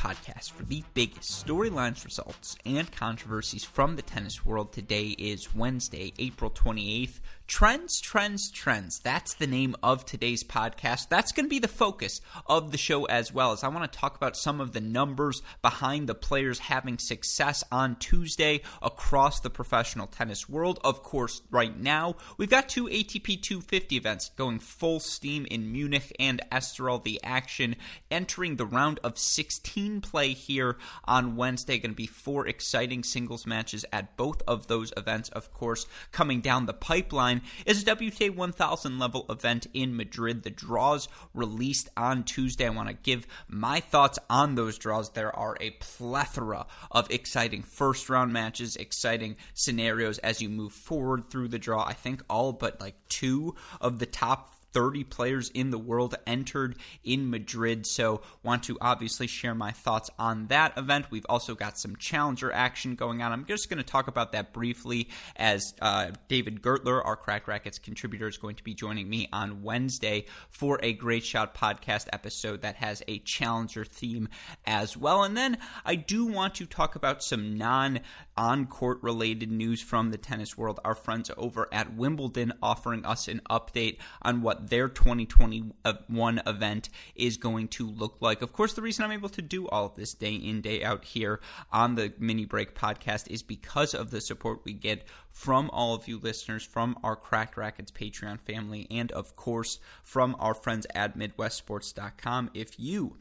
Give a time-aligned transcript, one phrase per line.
[0.00, 4.72] podcast for the biggest storylines, results, and controversies from the tennis world.
[4.72, 7.20] Today is Wednesday, April 28th.
[7.46, 9.00] Trends, Trends, Trends.
[9.00, 11.08] That's the name of today's podcast.
[11.08, 13.98] That's going to be the focus of the show as well, as I want to
[13.98, 19.50] talk about some of the numbers behind the players having success on Tuesday across the
[19.50, 20.78] professional tennis world.
[20.84, 26.14] Of course, right now, we've got two ATP 250 events going full steam in Munich
[26.20, 27.02] and Estoril.
[27.02, 27.74] The action
[28.12, 31.78] entering the round of 16 play here on Wednesday.
[31.78, 36.40] Going to be four exciting singles matches at both of those events, of course, coming
[36.40, 40.42] down the pipeline is a WTA 1000 level event in Madrid.
[40.42, 42.66] The draws released on Tuesday.
[42.66, 45.10] I want to give my thoughts on those draws.
[45.10, 51.30] There are a plethora of exciting first round matches, exciting scenarios as you move forward
[51.30, 51.84] through the draw.
[51.84, 56.76] I think all but like two of the top 30 players in the world entered
[57.04, 57.86] in Madrid.
[57.86, 61.06] So, want to obviously share my thoughts on that event.
[61.10, 63.32] We've also got some challenger action going on.
[63.32, 67.78] I'm just going to talk about that briefly as uh, David Gertler, our Cracked Racquets
[67.78, 72.62] contributor, is going to be joining me on Wednesday for a Great Shot podcast episode
[72.62, 74.28] that has a challenger theme
[74.66, 75.22] as well.
[75.22, 78.00] And then I do want to talk about some non
[78.36, 80.80] on court related news from the tennis world.
[80.84, 87.36] Our friends over at Wimbledon offering us an update on what their 2021 event is
[87.36, 88.42] going to look like.
[88.42, 91.04] Of course, the reason I'm able to do all of this day in, day out
[91.04, 91.40] here
[91.72, 96.08] on the Mini Break podcast is because of the support we get from all of
[96.08, 101.16] you listeners, from our Cracked Racquets Patreon family, and of course from our friends at
[101.16, 102.50] MidwestSports.com.
[102.54, 103.16] If you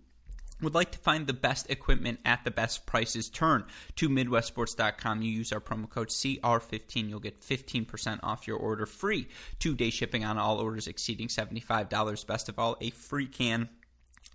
[0.61, 3.65] would like to find the best equipment at the best prices, turn
[3.95, 5.21] to MidwestSports.com.
[5.21, 7.09] You use our promo code CR15.
[7.09, 9.27] You'll get 15% off your order, free
[9.59, 12.25] two day shipping on all orders exceeding $75.
[12.27, 13.69] Best of all, a free can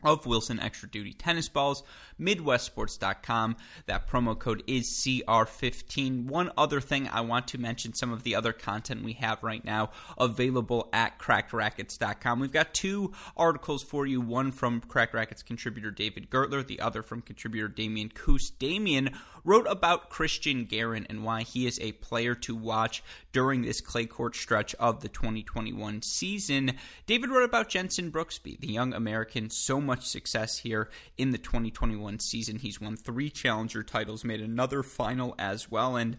[0.04, 1.82] of Wilson Extra Duty tennis balls,
[2.20, 3.56] MidwestSports.com.
[3.86, 6.26] That promo code is CR15.
[6.26, 9.64] One other thing I want to mention some of the other content we have right
[9.64, 12.40] now available at crackedracquets.com.
[12.40, 17.02] We've got two articles for you one from Cracked Racquets contributor David Gertler, the other
[17.02, 18.58] from contributor Damian Kust.
[18.58, 19.10] Damian
[19.44, 24.06] wrote about Christian Garin and why he is a player to watch during this clay
[24.06, 26.72] court stretch of the 2021 season.
[27.06, 30.88] David wrote about Jenson Brooksby, the young American, so much success here
[31.18, 32.58] in the 2021 season.
[32.58, 36.16] He's won three challenger titles, made another final as well, and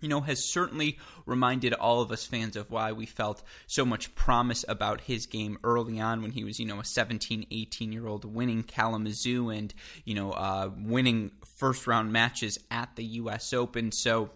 [0.00, 4.14] you know, has certainly reminded all of us fans of why we felt so much
[4.14, 8.06] promise about his game early on when he was, you know, a 17, 18 year
[8.06, 9.72] old winning Kalamazoo and,
[10.04, 13.52] you know, uh, winning first round matches at the U.S.
[13.52, 13.92] Open.
[13.92, 14.30] So,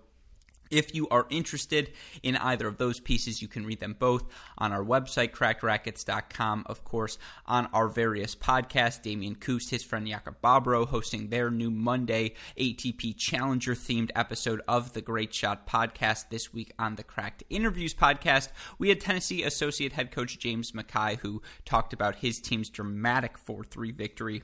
[0.71, 1.93] if you are interested
[2.23, 4.25] in either of those pieces, you can read them both
[4.59, 6.65] on our website, crackedracquets.com.
[6.67, 11.71] Of course, on our various podcasts, Damian Kust, his friend Jakob Babro, hosting their new
[11.71, 16.29] Monday ATP Challenger themed episode of the Great Shot podcast.
[16.31, 21.17] This week on the Cracked Interviews podcast, we had Tennessee Associate Head Coach James Mackay,
[21.17, 24.43] who talked about his team's dramatic 4 3 victory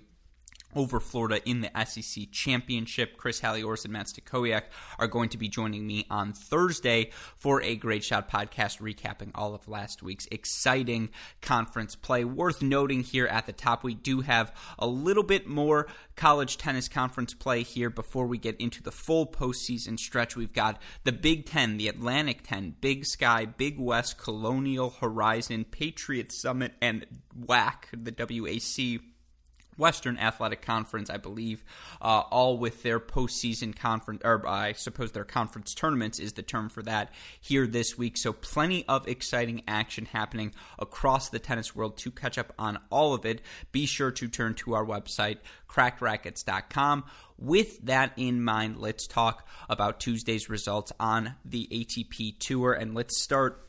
[0.76, 3.16] over Florida in the SEC Championship.
[3.16, 4.64] Chris Halliors and Matt Stakoyak
[4.98, 9.54] are going to be joining me on Thursday for a Great Shot podcast recapping all
[9.54, 11.08] of last week's exciting
[11.40, 12.24] conference play.
[12.24, 16.88] Worth noting here at the top, we do have a little bit more college tennis
[16.88, 20.36] conference play here before we get into the full postseason stretch.
[20.36, 26.32] We've got the Big Ten, the Atlantic 10, Big Sky, Big West, Colonial Horizon, Patriot
[26.32, 27.06] Summit, and
[27.38, 29.00] WAC, the WAC
[29.76, 31.64] Western Athletic Conference, I believe,
[32.00, 36.68] uh, all with their postseason conference, or I suppose their conference tournaments is the term
[36.68, 38.16] for that here this week.
[38.16, 41.96] So, plenty of exciting action happening across the tennis world.
[41.98, 43.42] To catch up on all of it,
[43.72, 45.38] be sure to turn to our website,
[45.68, 47.04] crackedracquets.com.
[47.38, 53.20] With that in mind, let's talk about Tuesday's results on the ATP Tour, and let's
[53.20, 53.65] start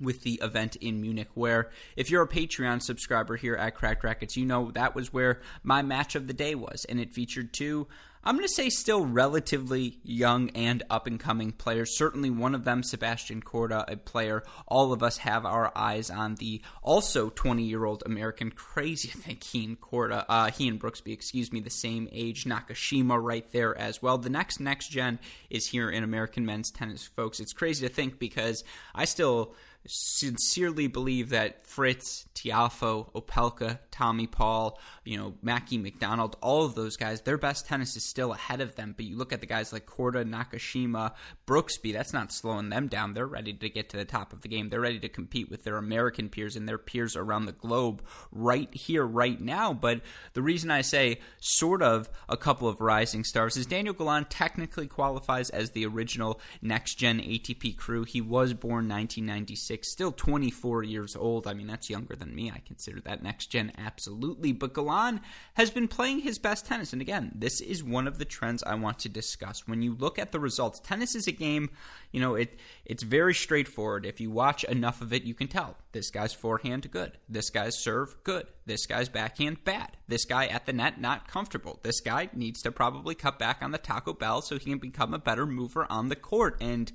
[0.00, 4.36] with the event in Munich, where if you're a Patreon subscriber here at Cracked Racquets,
[4.36, 7.86] you know that was where my match of the day was, and it featured two.
[8.24, 11.96] I'm going to say still relatively young and up and coming players.
[11.96, 16.34] Certainly one of them, Sebastian Korda, a player all of us have our eyes on.
[16.34, 20.80] The also 20 year old American, crazy I think he and Korda, uh, he and
[20.80, 22.44] Brooksby, excuse me, the same age.
[22.44, 24.18] Nakashima right there as well.
[24.18, 27.40] The next next gen is here in American men's tennis, folks.
[27.40, 28.64] It's crazy to think because
[28.94, 29.54] I still
[29.86, 36.96] sincerely believe that Fritz, Tiafoe, Opelka, Tommy Paul, you know, Mackie McDonald, all of those
[36.96, 38.94] guys, their best tennis is still ahead of them.
[38.96, 41.14] But you look at the guys like Korda, Nakashima,
[41.46, 43.14] Brooksby, that's not slowing them down.
[43.14, 44.68] They're ready to get to the top of the game.
[44.68, 48.72] They're ready to compete with their American peers and their peers around the globe right
[48.74, 49.72] here, right now.
[49.72, 50.02] But
[50.34, 54.86] the reason I say sort of a couple of rising stars is Daniel Galan technically
[54.86, 58.04] qualifies as the original next gen ATP crew.
[58.04, 61.46] He was born 1996, still 24 years old.
[61.46, 62.50] I mean, that's younger than me.
[62.50, 64.52] I consider that next gen absolutely.
[64.52, 65.20] But Galan
[65.54, 66.92] has been playing his best tennis.
[66.92, 69.68] And again, this is one of the trends I want to discuss.
[69.68, 71.70] When you look at the results, tennis is a game,
[72.12, 74.06] you know, it it's very straightforward.
[74.06, 77.18] If you watch enough of it, you can tell this guy's forehand good.
[77.28, 78.46] This guy's serve good.
[78.66, 79.96] This guy's backhand bad.
[80.06, 81.80] This guy at the net not comfortable.
[81.82, 85.14] This guy needs to probably cut back on the Taco Bell so he can become
[85.14, 86.56] a better mover on the court.
[86.60, 86.90] And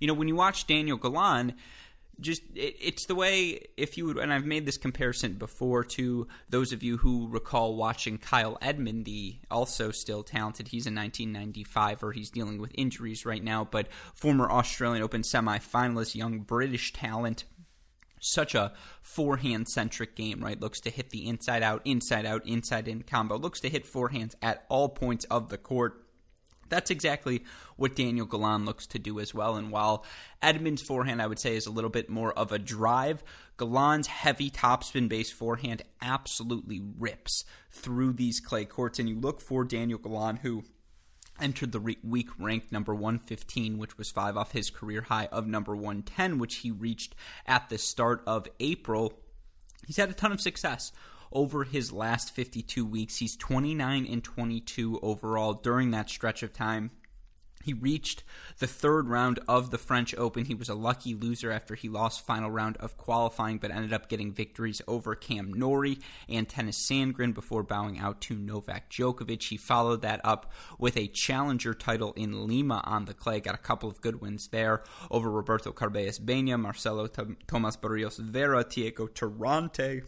[0.00, 1.54] you know, when you watch Daniel Galan,
[2.20, 6.26] just it, it's the way if you would and I've made this comparison before to
[6.48, 12.02] those of you who recall watching Kyle Edmund the also still talented he's a 1995
[12.02, 17.44] or he's dealing with injuries right now but former Australian Open semi-finalist young British talent
[18.20, 20.60] such a forehand centric game, right?
[20.60, 23.36] Looks to hit the inside out, inside out, inside in combo.
[23.36, 26.07] Looks to hit forehands at all points of the court.
[26.68, 27.44] That's exactly
[27.76, 29.56] what Daniel Galan looks to do as well.
[29.56, 30.04] And while
[30.42, 33.22] Edmund's forehand, I would say, is a little bit more of a drive,
[33.56, 38.98] Galan's heavy topspin based forehand absolutely rips through these clay courts.
[38.98, 40.64] And you look for Daniel Galan, who
[41.40, 45.74] entered the week ranked number 115, which was five off his career high of number
[45.74, 47.14] 110, which he reached
[47.46, 49.12] at the start of April.
[49.86, 50.92] He's had a ton of success
[51.32, 53.16] over his last 52 weeks.
[53.16, 56.90] He's 29 and 22 overall during that stretch of time.
[57.64, 58.24] He reached
[58.60, 60.44] the third round of the French Open.
[60.44, 64.08] He was a lucky loser after he lost final round of qualifying, but ended up
[64.08, 65.98] getting victories over Cam Norrie
[66.28, 69.42] and Tennys Sandgren before bowing out to Novak Djokovic.
[69.42, 73.40] He followed that up with a challenger title in Lima on the clay.
[73.40, 78.64] Got a couple of good wins there over Roberto Carballes Baena, Marcelo Tomas Barrios Vera,
[78.64, 80.04] Diego Tirante.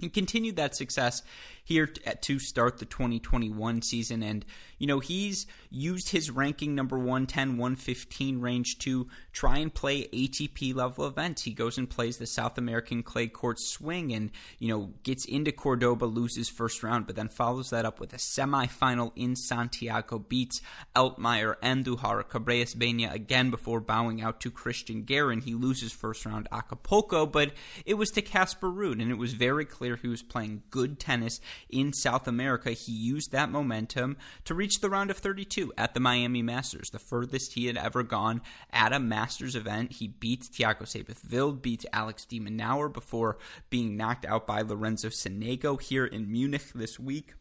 [0.00, 1.22] He continued that success
[1.62, 4.22] here to start the 2021 season.
[4.24, 4.44] And,
[4.78, 10.74] you know, he's used his ranking number 110, 115 range to try and play ATP
[10.74, 11.42] level events.
[11.42, 15.52] He goes and plays the South American clay court swing and, you know, gets into
[15.52, 20.60] Cordoba, loses first round, but then follows that up with a semifinal in Santiago, beats
[20.96, 25.40] Altmaier, Andujar, Carballes Baena again before bowing out to Christian Garin.
[25.40, 27.52] He loses first round Acapulco, but
[27.86, 31.40] it was to Casper Ruud, and it was very clear he was playing good tennis
[31.68, 36.00] in South America, he used that momentum to reach the round of 32 at the
[36.00, 39.92] Miami Masters, the furthest he had ever gone at a Masters event.
[39.92, 42.40] He beat Thiago Seyboth Wild, beat Alex de
[42.88, 43.38] before
[43.68, 47.34] being knocked out by Lorenzo Sonego here in Munich this week.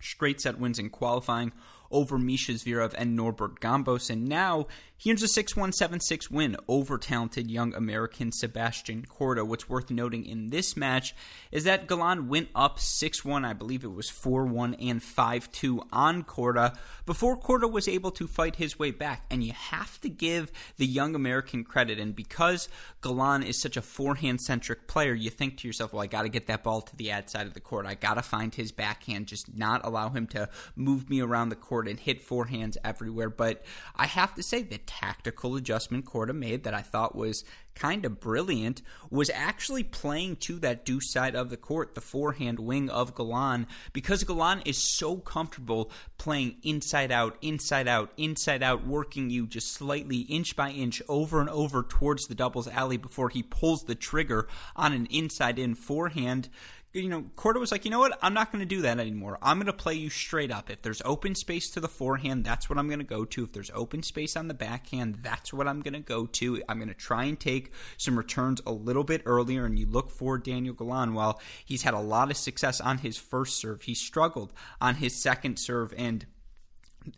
[0.00, 1.52] Straight set wins in qualifying
[1.92, 4.66] over Mischa Zverev and Norbert Gombos, and now
[4.96, 9.46] here's a 6 1 7 6 win over talented young American Sebastian Korda.
[9.46, 11.14] What's worth noting in this match
[11.50, 15.52] is that Galan went up 6 1, I believe it was 4 1 and 5
[15.52, 19.24] 2 on Korda before Korda was able to fight his way back.
[19.30, 21.98] And you have to give the young American credit.
[21.98, 22.68] And because
[23.00, 26.28] Galan is such a forehand centric player, you think to yourself, well, I got to
[26.28, 27.86] get that ball to the outside of the court.
[27.86, 31.56] I got to find his backhand, just not allow him to move me around the
[31.56, 33.30] court and hit forehands everywhere.
[33.30, 33.64] But
[33.96, 38.20] I have to say the tactical adjustment Korda made that I thought was kind of
[38.20, 43.14] brilliant was actually playing to that deuce side of the court, the forehand wing of
[43.14, 49.46] Galan, because Galan is so comfortable playing inside out, inside out, inside out, working you
[49.46, 53.84] just slightly inch by inch over and over towards the doubles alley before he pulls
[53.84, 56.48] the trigger on an inside in forehand
[56.94, 58.18] you know, Korda was like, you know what?
[58.20, 59.38] I'm not going to do that anymore.
[59.40, 60.68] I'm going to play you straight up.
[60.68, 63.44] If there's open space to the forehand, that's what I'm going to go to.
[63.44, 66.62] If there's open space on the backhand, that's what I'm going to go to.
[66.68, 69.64] I'm going to try and take some returns a little bit earlier.
[69.64, 71.14] And you look for Daniel Galan.
[71.14, 75.14] While he's had a lot of success on his first serve, he struggled on his
[75.14, 75.94] second serve.
[75.96, 76.26] And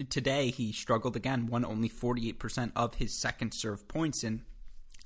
[0.08, 4.22] today he struggled again, won only 48% of his second serve points.
[4.22, 4.42] And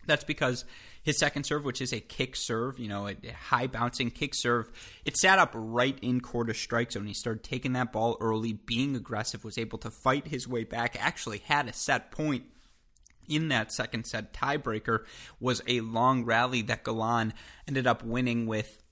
[0.09, 0.65] that's because
[1.03, 4.71] his second serve, which is a kick serve, you know, a high bouncing kick serve,
[5.05, 7.07] it sat up right in Korda's strike zone.
[7.07, 10.97] He started taking that ball early, being aggressive, was able to fight his way back,
[10.99, 12.45] actually had a set point
[13.29, 15.05] in that second set tiebreaker
[15.38, 17.35] was a long rally that Galan
[17.67, 18.83] ended up winning with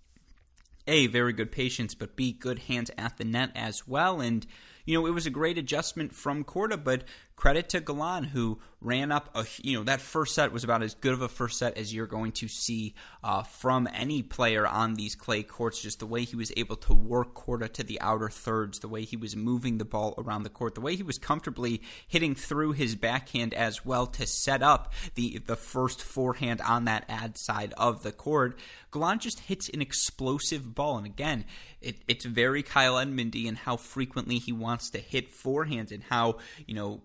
[0.87, 4.21] a very good patience, but b good hands at the net as well.
[4.21, 4.47] And
[4.85, 7.03] you know, it was a great adjustment from Korda, but
[7.37, 10.95] credit to Galan who ran up a you know that first set was about as
[10.95, 14.95] good of a first set as you're going to see uh, from any player on
[14.95, 15.81] these clay courts.
[15.81, 19.05] Just the way he was able to work Korda to the outer thirds, the way
[19.05, 22.73] he was moving the ball around the court, the way he was comfortably hitting through
[22.73, 27.75] his backhand as well to set up the the first forehand on that ad side
[27.76, 28.59] of the court.
[28.93, 31.45] Galan just hits an explosive ball, and again,
[31.83, 36.38] it, it's very Kyle Edmundy and how frequently he wants to hit forehands and how
[36.66, 37.00] you know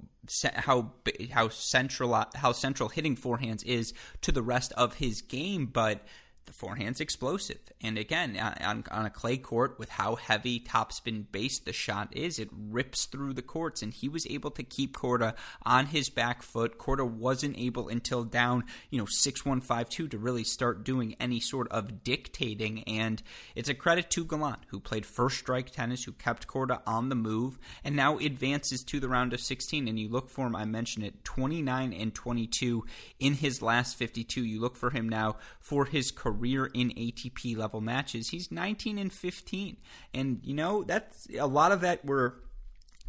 [0.53, 0.91] how
[1.31, 6.05] how central how central hitting forehands is to the rest of his game, but
[6.45, 7.59] the forehand's explosive.
[7.81, 12.39] And again, on, on, a clay court with how heavy topspin based the shot is,
[12.39, 13.81] it rips through the courts.
[13.81, 16.77] And he was able to keep Korda on his back foot.
[16.77, 21.15] Korda wasn't able until down, you know, 6 1 5 2 to really start doing
[21.19, 22.83] any sort of dictating.
[22.83, 23.21] And
[23.55, 27.15] it's a credit to Galan, who played first strike tennis, who kept Korda on the
[27.15, 29.87] move, and now advances to the round of 16.
[29.87, 32.83] And you look for him, I mentioned it, 29 and 22
[33.19, 34.43] in his last 52.
[34.43, 38.29] You look for him now for his career career in ATP level matches.
[38.29, 39.77] He's 19 and 15.
[40.13, 42.35] And, you know, that's a lot of that were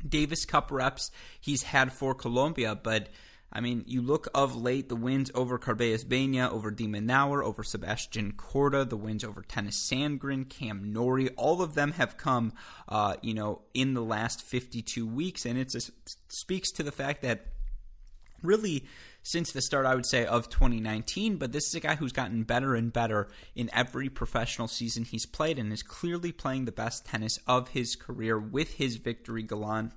[0.07, 1.11] Davis Cup reps
[1.41, 3.09] he's had for Colombia, but.
[3.55, 7.62] I mean, you look of late, the wins over Carballes Baena, over de Minaur, over
[7.62, 12.55] Sebastian Korda, the wins over Tennys Sandgren, Cam Norrie, all of them have come,
[12.88, 15.45] uh, you know, in the last 52 weeks.
[15.45, 15.76] And it
[16.31, 17.49] speaks to the fact that
[18.43, 18.87] really
[19.23, 21.37] since the start, I would say, of 2019.
[21.37, 25.26] But this is a guy who's gotten better and better in every professional season he's
[25.26, 29.93] played and is clearly playing the best tennis of his career with his victory Galan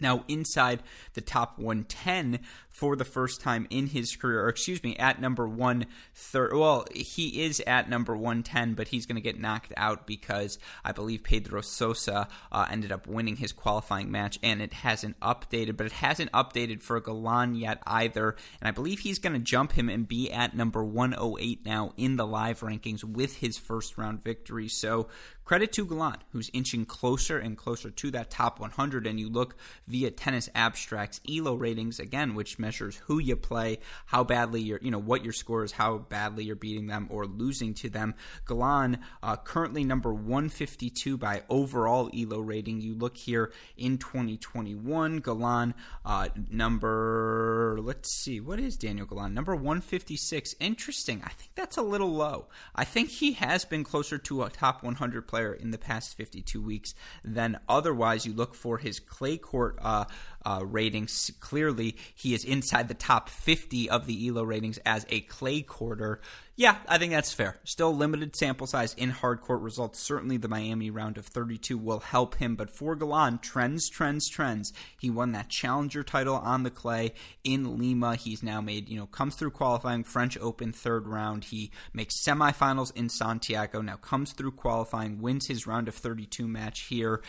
[0.00, 0.82] now inside
[1.14, 2.40] the top 110
[2.72, 6.54] for the first time in his career, or excuse me, at number one third.
[6.54, 10.92] Well, he is at number 110, but he's going to get knocked out because I
[10.92, 15.86] believe Pedro Sousa uh, ended up winning his qualifying match, and it hasn't updated, but
[15.86, 18.36] it hasn't updated for Galan yet either.
[18.60, 22.16] And I believe he's going to jump him and be at number 108 now in
[22.16, 24.68] the live rankings with his first round victory.
[24.68, 25.08] So
[25.44, 29.06] Credit to Galan, who's inching closer and closer to that top 100.
[29.06, 29.56] And you look
[29.88, 34.90] via Tennis Abstracts ELO ratings again, which measures who you play, how badly you're, you
[34.90, 38.14] know, what your score is, how badly you're beating them or losing to them.
[38.46, 42.80] Galan uh, currently number 152 by overall ELO rating.
[42.80, 45.74] You look here in 2021, Galan
[46.06, 49.34] uh, number, let's see, what is Daniel Galan?
[49.34, 50.54] Number 156.
[50.60, 51.20] Interesting.
[51.24, 52.46] I think that's a little low.
[52.74, 56.62] I think he has been closer to a top 100 player in the past 52
[56.62, 58.24] weeks than otherwise.
[58.24, 60.04] You look for his clay court uh,
[60.44, 61.30] uh, ratings.
[61.40, 66.20] Clearly, he is inside the top 50 of the ELO ratings as a clay quarter.
[66.54, 67.58] Yeah, I think that's fair.
[67.64, 69.98] Still limited sample size in hard court results.
[69.98, 72.56] Certainly the Miami round of 32 will help him.
[72.56, 74.72] But for Galan, trends, trends, trends.
[75.00, 78.16] He won that challenger title on the clay in Lima.
[78.16, 81.44] He's now made, you know, comes through qualifying French Open third round.
[81.44, 83.80] He makes semifinals in Santiago.
[83.80, 87.22] Now comes through qualifying, wins his round of 32 match here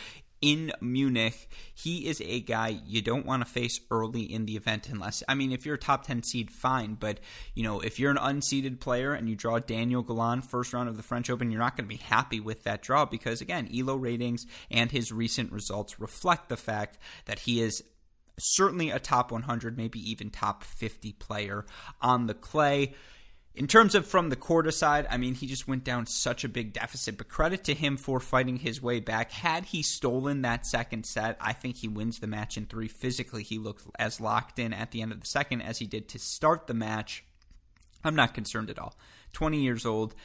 [0.44, 1.48] in Munich.
[1.72, 5.34] He is a guy you don't want to face early in the event unless I
[5.34, 7.18] mean if you're a top 10 seed fine, but
[7.54, 10.98] you know, if you're an unseeded player and you draw Daniel Galan first round of
[10.98, 13.96] the French Open, you're not going to be happy with that draw because again, Elo
[13.96, 17.82] ratings and his recent results reflect the fact that he is
[18.38, 21.64] certainly a top 100, maybe even top 50 player
[22.02, 22.94] on the clay.
[23.56, 26.48] In terms of from the Korda side, I mean, he just went down such a
[26.48, 29.30] big deficit, but credit to him for fighting his way back.
[29.30, 32.88] Had he stolen that second set, I think he wins the match in three.
[32.88, 36.08] Physically, he looked as locked in at the end of the second as he did
[36.08, 37.24] to start the match.
[38.02, 38.96] I'm not concerned at all.
[39.34, 40.16] 20 years old,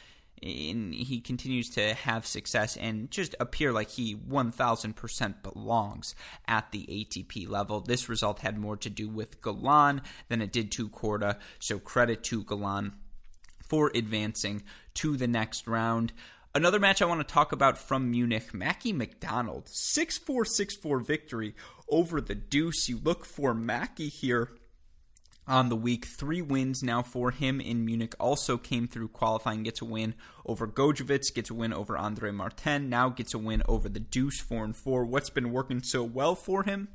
[0.42, 6.16] and he continues to have success and just appear like he 1000% belongs
[6.48, 7.80] at the ATP level.
[7.80, 12.24] This result had more to do with Galan than it did to Korda, so credit
[12.24, 12.94] to Galan
[13.70, 14.62] for advancing
[14.94, 16.12] to the next round.
[16.52, 20.98] Another match I want to talk about from Munich, Mackie McDonald, 6 4 6 4
[20.98, 21.54] victory
[21.88, 22.88] over the deuce.
[22.88, 24.50] You look for Mackie here
[25.46, 26.06] on the week.
[26.06, 28.16] Three wins now for him in Munich.
[28.18, 32.88] Also came through qualifying, gets a win over Gojowczyk, gets a win over Andre Martin,
[32.88, 35.04] now gets a win over the Deuce 4 and 4.
[35.04, 36.88] What's been working so well for him?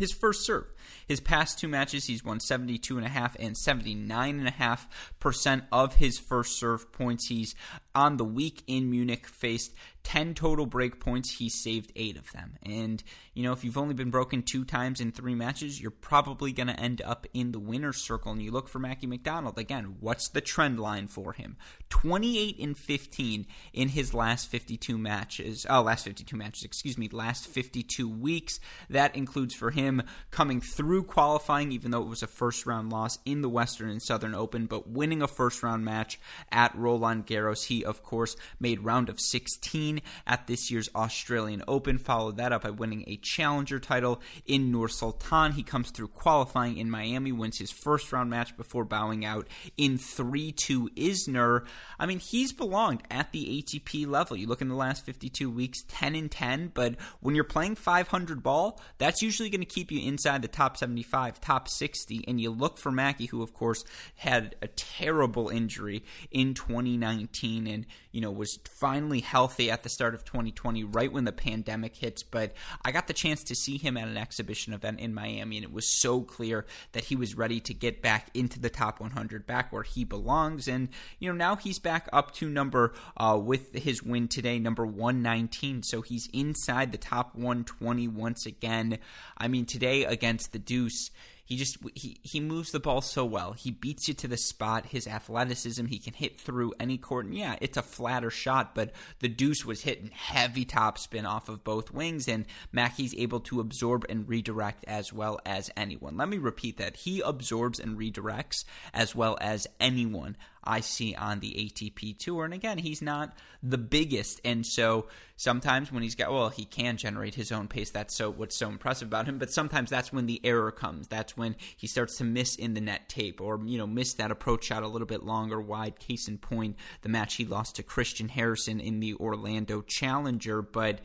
[0.00, 0.66] His first serve.
[1.06, 7.28] His past two matches, he's won 72.5 and 79.5% of his first serve points.
[7.28, 7.54] He's
[7.94, 9.72] on the week in Munich faced
[10.04, 11.30] 10 total break points.
[11.30, 12.56] He saved eight of them.
[12.62, 13.02] And,
[13.34, 16.68] you know, if you've only been broken two times in three matches, you're probably going
[16.68, 18.32] to end up in the winner's circle.
[18.32, 19.58] And you look for Mackie McDonald.
[19.58, 21.56] Again, what's the trend line for him?
[21.90, 25.66] 28 and 15 in his last 52 matches.
[25.68, 28.58] Oh, last 52 matches, excuse me, last 52 weeks.
[28.88, 33.18] That includes for him coming through qualifying, even though it was a first round loss
[33.24, 36.18] in the Western and Southern Open, but winning a first round match
[36.50, 37.66] at Roland Garros.
[37.66, 42.62] He, of course, made round of 16 at this year's Australian Open, followed that up
[42.62, 45.52] by winning a challenger title in Nur Sultan.
[45.52, 49.98] He comes through qualifying in Miami, wins his first round match before bowing out in
[49.98, 51.64] 3 2 Isner.
[51.98, 54.36] I mean, he's belonged at the ATP level.
[54.36, 58.42] You look in the last 52 weeks, 10 and 10, but when you're playing 500
[58.42, 62.50] ball, that's usually going to keep you inside the top 75, top 60, and you
[62.50, 63.84] look for Mackie, who, of course,
[64.16, 70.14] had a terrible injury in 2019 and, you know, was finally healthy at the start
[70.14, 72.22] of 2020, right when the pandemic hits.
[72.22, 72.52] But
[72.84, 75.72] I got the chance to see him at an exhibition event in Miami, and it
[75.72, 79.72] was so clear that he was ready to get back into the top 100, back
[79.72, 80.68] where he belongs.
[80.68, 84.84] And, you know, now he's back up to number, uh, with his win today, number
[84.84, 85.82] 119.
[85.82, 88.98] So he's inside the top 120 once again.
[89.36, 91.10] I mean, today against the Deuce,
[91.50, 93.54] he just he he moves the ball so well.
[93.54, 94.86] He beats you to the spot.
[94.86, 97.26] His athleticism, he can hit through any court.
[97.26, 101.64] And yeah, it's a flatter shot, but the deuce was hitting heavy topspin off of
[101.64, 106.16] both wings, and Mackie's able to absorb and redirect as well as anyone.
[106.16, 106.94] Let me repeat that.
[106.94, 108.64] He absorbs and redirects
[108.94, 112.44] as well as anyone I see on the ATP tour.
[112.44, 116.96] And again, he's not the biggest, and so sometimes when he's got well, he can
[116.96, 117.90] generate his own pace.
[117.90, 119.38] That's so what's so impressive about him.
[119.38, 121.08] But sometimes that's when the error comes.
[121.08, 124.30] That's when he starts to miss in the net tape, or you know, miss that
[124.30, 125.98] approach shot a little bit longer wide.
[125.98, 131.00] Case in point, the match he lost to Christian Harrison in the Orlando Challenger, but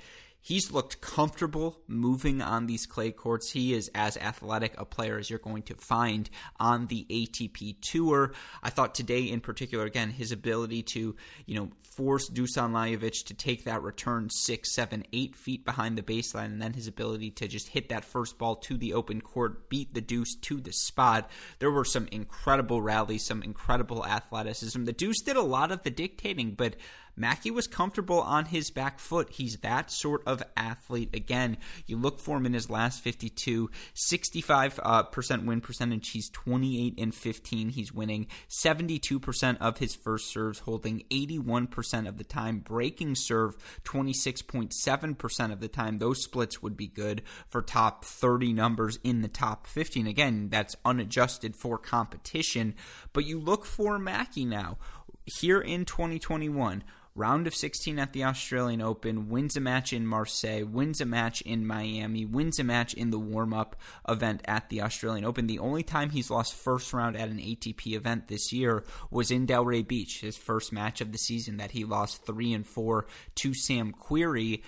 [0.46, 3.50] He's looked comfortable moving on these clay courts.
[3.50, 8.32] He is as athletic a player as you're going to find on the ATP Tour.
[8.62, 11.16] I thought today, in particular, again, his ability to,
[11.48, 16.04] you know, force Dusan Lajovic to take that return six, seven, eight feet behind the
[16.04, 19.68] baseline, and then his ability to just hit that first ball to the open court,
[19.68, 21.28] beat the deuce to the spot.
[21.58, 24.84] There were some incredible rallies, some incredible athleticism.
[24.84, 26.76] The deuce did a lot of the dictating, but
[27.16, 29.30] Mackie was comfortable on his back foot.
[29.32, 31.16] He's that sort of athlete.
[31.16, 36.10] Again, you look for him in his last 52, 65 uh, percent win percentage.
[36.10, 37.70] He's 28 and 15.
[37.70, 45.52] He's winning 72% of his first serves, holding 81% of the time, breaking serve 26.7%
[45.52, 45.98] of the time.
[45.98, 50.08] Those splits would be good for top 30 numbers in the top 15.
[50.08, 52.76] Again, that's unadjusted for competition.
[53.14, 54.78] But you look for Mackie now
[55.26, 56.84] here in 2021
[57.16, 61.42] round of 16 at the Australian Open, wins a match in Marseille, wins a match
[61.42, 65.48] in Miami, wins a match in the warm up event at the Australian Open.
[65.48, 69.48] The only time he's lost first round at an ATP event this year was in
[69.48, 73.54] Delray Beach, his first match of the season that he lost 3 and 4 to
[73.54, 74.62] Sam Querrey.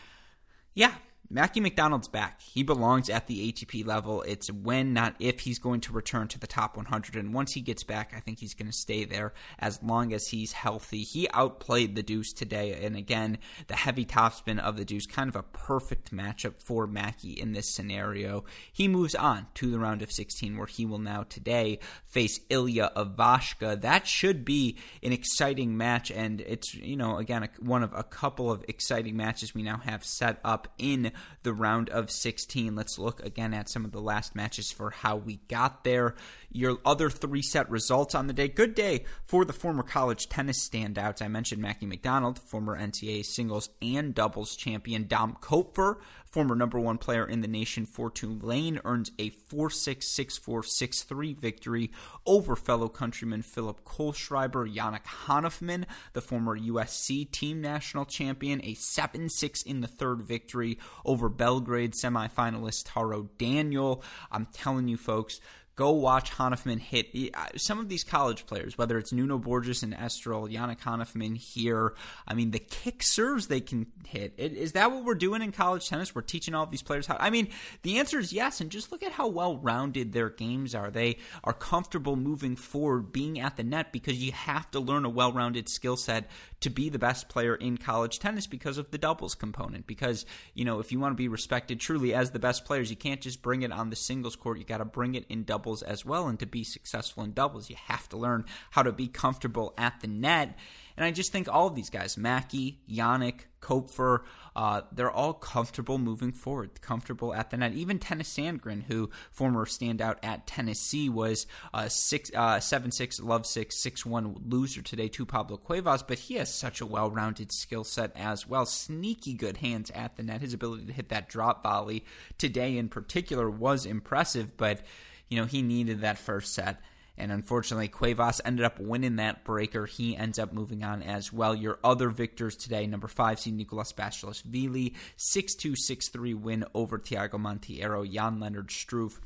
[0.74, 0.94] Yeah,
[1.30, 2.42] Mackie McDonald's back.
[2.42, 4.22] He belongs at the ATP level.
[4.22, 7.18] It's when, not if, he's going to return to the top 100.
[7.18, 10.28] And once he gets back, I think he's going to stay there as long as
[10.28, 11.04] he's healthy.
[11.04, 12.80] He outplayed the Deuce today.
[12.82, 17.34] And again, the heavy topspin of the Deuce, kind of a perfect matchup for Mackie
[17.34, 18.46] in this scenario.
[18.72, 22.94] He moves on to the round of 16, where he will now today face Ilya
[22.96, 23.82] Ivashka.
[23.82, 26.10] That should be an exciting match.
[26.10, 30.06] And it's, you know, again, one of a couple of exciting matches we now have
[30.06, 31.12] set up in
[31.44, 32.76] the round of 16.
[32.76, 36.16] Let's look again at some of the last matches for how we got there.
[36.52, 38.48] Your other three set results on the day.
[38.48, 41.22] Good day for the former college tennis standouts.
[41.22, 45.08] I mentioned Mackie McDonald, former NCAA singles and doubles champion.
[45.08, 45.98] Dom Koepfer,
[46.38, 50.62] former number one player in the nation for Tulane, earns a 4 6 6 4
[50.62, 51.92] 6 3 victory
[52.28, 54.72] over fellow countryman Philipp Kohlschreiber.
[54.72, 60.78] Yannick Hanfmann, the former USC team national champion, a 7 6 in the third victory
[61.04, 64.04] over Belgrade semifinalist Taro Daniel.
[64.32, 65.42] I'm telling you, folks,
[65.78, 69.94] Go watch Hanfmann hit uh, some of these college players, whether it's Nuno Borges and
[69.94, 71.94] Estoril, Yannick Hanfmann here.
[72.28, 74.34] I mean, the kick serves they can hit.
[74.38, 76.16] Is that what we're doing in college tennis?
[76.16, 77.16] We're teaching all these players how.
[77.20, 77.50] I mean,
[77.84, 78.60] the answer is yes.
[78.60, 80.90] And just look at how well rounded their games are.
[80.90, 85.10] They are comfortable moving forward, being at the net, because you have to learn a
[85.10, 86.28] well rounded skill set
[86.60, 89.86] to be the best player in college tennis because of the doubles component.
[89.86, 92.96] Because, you know, if you want to be respected truly as the best players, you
[92.96, 94.58] can't just bring it on the singles court.
[94.58, 96.28] You got to bring it in doubles as well.
[96.28, 100.00] And to be successful in doubles, you have to learn how to be comfortable at
[100.02, 100.58] the net.
[100.98, 104.22] And I just think all of these guys, Mackie, Yannick, Koepfer,
[104.56, 107.74] uh, they're all comfortable moving forward, comfortable at the net.
[107.74, 113.46] Even Tennys Sandgren, who former standout at Tennessee, was a six, uh, seven six, love
[113.46, 117.52] six, six one loser today to Pablo Cuevas, but he has such a well rounded
[117.52, 118.66] skill set as well.
[118.66, 120.42] Sneaky good hands at the net.
[120.42, 122.04] His ability to hit that drop volley
[122.40, 124.82] today in particular was impressive, but
[125.30, 126.82] you know he needed that first set
[127.18, 129.86] and unfortunately, Cuevas ended up winning that breaker.
[129.86, 131.56] He ends up moving on as well.
[131.56, 138.10] Your other victors today, number five seed Nicolas Basilashvili, 6-2, 6-3 win over Thiago Monteiro,
[138.10, 139.20] Jan-Lennard Struff.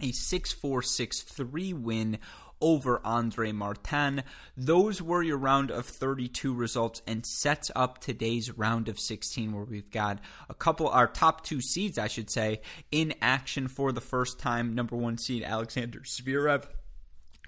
[0.00, 2.18] A 6-4, 6-3 win
[2.60, 4.22] over Andre Martin.
[4.56, 9.64] Those were your round of 32 results and sets up today's round of 16 where
[9.64, 12.60] we've got a couple our top two seeds I should say
[12.90, 14.74] in action for the first time.
[14.74, 16.64] Number 1 seed Alexander Zverev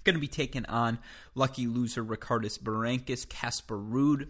[0.08, 0.98] going to be taking on
[1.34, 4.28] lucky loser Ricardas Berankis, Casper Ruud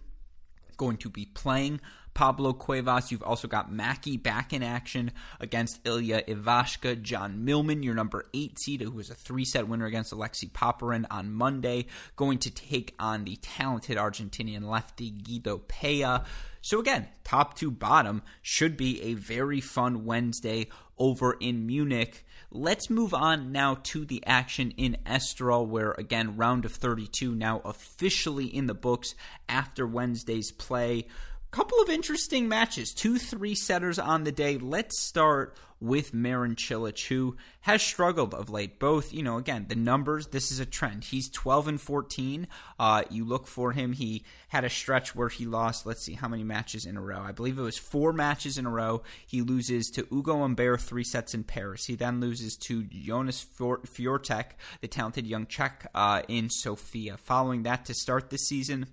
[0.77, 1.81] going to be playing
[2.14, 3.12] Pablo Cuevas.
[3.12, 7.01] You've also got Mackie back in action against Ilya Ivashka.
[7.01, 11.05] John Millman, your number eight seed, who was a three set winner against Alexei Popyrin
[11.11, 11.87] on Monday,
[12.17, 16.25] going to take on the talented Argentinian lefty Guido Pella.
[16.61, 22.25] So, again, top to bottom should be a very fun Wednesday over in Munich.
[22.51, 27.61] Let's move on now to the action in Estoril, where again, round of 32 now
[27.63, 29.15] officially in the books
[29.51, 31.07] after Wednesday's play.
[31.51, 34.59] Couple of interesting matches, two three setters on the day.
[34.59, 38.79] Let's start with Marin Cilic, who has struggled of late.
[38.79, 41.05] Both, you know, again, the numbers, this is a trend.
[41.05, 42.49] He's 12 and 14.
[42.79, 43.95] Uh, you look for him.
[43.95, 47.21] He had a stretch where he lost, let's see, how many matches in a row?
[47.21, 49.03] I believe it was four matches in a row.
[49.27, 51.87] He loses to Ugo Humbert three sets in Paris.
[51.87, 54.51] He then loses to Jonas Forejtek,
[54.83, 57.17] the talented young Czech, uh, in Sofia.
[57.17, 58.89] Following that, to start the season,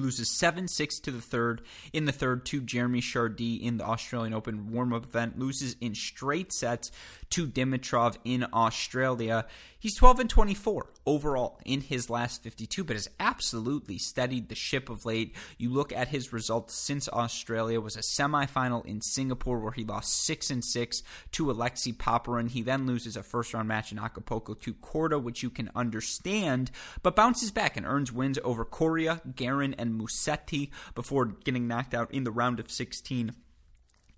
[0.00, 4.34] loses 7 6 to the third in the third to Jeremy Chardy in the Australian
[4.34, 6.90] Open warm up event, loses in straight sets
[7.30, 9.46] to Dimitrov in Australia.
[9.78, 14.90] He's 12 and 24 overall in his last 52, but has absolutely steadied the ship
[14.90, 15.34] of late.
[15.56, 20.24] You look at his results since Australia was a semifinal in Singapore where he lost
[20.24, 22.50] 6 and 6 to Alexei Popyrin.
[22.50, 26.70] He then loses a first round match in Acapulco to Korda, which you can understand,
[27.02, 32.12] but bounces back and earns wins over Coria, Garin, and Musetti before getting knocked out
[32.12, 33.34] in the round of 16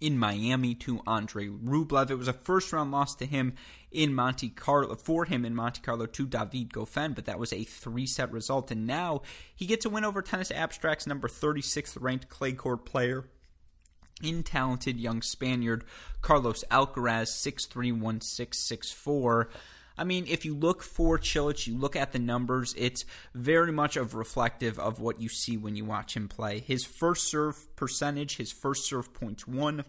[0.03, 2.11] in Miami to Andrey Rublev.
[2.11, 3.55] It was a first round loss to him
[3.93, 7.63] in Monte Carlo for him in Monte Carlo to David Goffin, but that was a
[7.63, 8.73] three set result.
[8.73, 9.23] And now
[9.55, 13.27] he gets a win over Tennis Abstract's number 36th ranked clay court player
[14.21, 15.85] in talented young Spaniard
[16.21, 18.01] Carlos Alcaraz 6'3",
[19.97, 23.97] I mean, if you look for Cilic, you look at the numbers, it's very much
[23.97, 26.61] of reflective of what you see when you watch him play.
[26.61, 29.85] His first serve percentage, his first serve points one,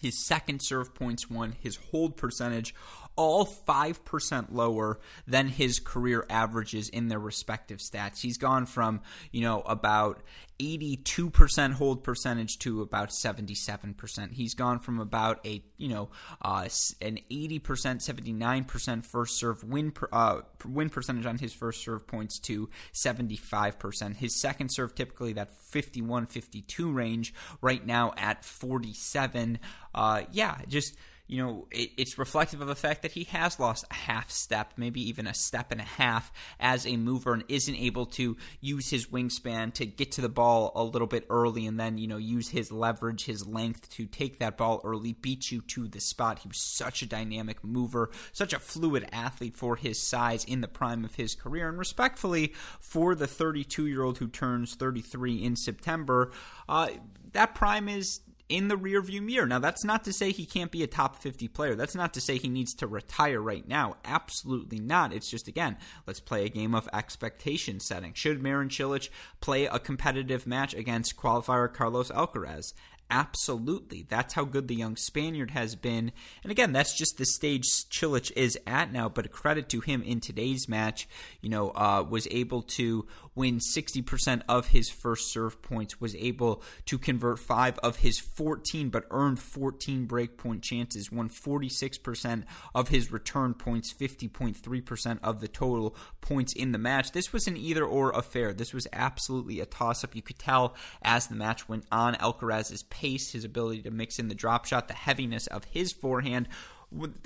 [0.00, 2.74] his second serve points one, his hold percentage,
[3.16, 8.20] all 5% lower than his career averages in their respective stats.
[8.20, 9.00] He's gone from,
[9.30, 10.22] you know, about
[10.60, 14.32] 82% hold percentage to about 77%.
[14.32, 16.10] He's gone from about a, you know,
[16.42, 16.68] uh,
[17.00, 22.38] an 80%, 79% first serve win per, uh, win percentage on his first serve points
[22.40, 24.16] to 75%.
[24.16, 29.58] His second serve typically that 51 52 range right now at 47.
[29.94, 30.96] Uh, yeah, just
[31.26, 34.74] you know, it, it's reflective of the fact that he has lost a half step,
[34.76, 38.90] maybe even a step and a half as a mover, and isn't able to use
[38.90, 42.18] his wingspan to get to the ball a little bit early and then, you know,
[42.18, 46.40] use his leverage, his length to take that ball early, beat you to the spot.
[46.40, 50.68] He was such a dynamic mover, such a fluid athlete for his size in the
[50.68, 51.70] prime of his career.
[51.70, 56.32] And respectfully, for the 32 year old who turns 33 in September,
[56.68, 56.88] uh,
[57.32, 58.20] that prime is
[58.54, 59.46] in the rearview mirror.
[59.46, 61.74] Now, that's not to say he can't be a top 50 player.
[61.74, 63.96] That's not to say he needs to retire right now.
[64.04, 65.12] Absolutely not.
[65.12, 68.12] It's just, again, let's play a game of expectation setting.
[68.14, 69.08] Should Marin Cilic
[69.40, 72.74] play a competitive match against qualifier Carlos Alcaraz?
[73.10, 74.06] Absolutely.
[74.08, 76.10] That's how good the young Spaniard has been.
[76.42, 80.02] And again, that's just the stage Cilic is at now, but a credit to him
[80.02, 81.06] in today's match,
[81.40, 86.62] you know, uh, was able to win 60% of his first serve points, was able
[86.86, 92.44] to convert five of his 14, but earned 14 breakpoint chances, won 46%
[92.74, 97.12] of his return points, 50.3% of the total points in the match.
[97.12, 98.52] This was an either or affair.
[98.52, 100.14] This was absolutely a toss up.
[100.14, 104.28] You could tell as the match went on, Alcaraz's pace, his ability to mix in
[104.28, 106.48] the drop shot, the heaviness of his forehand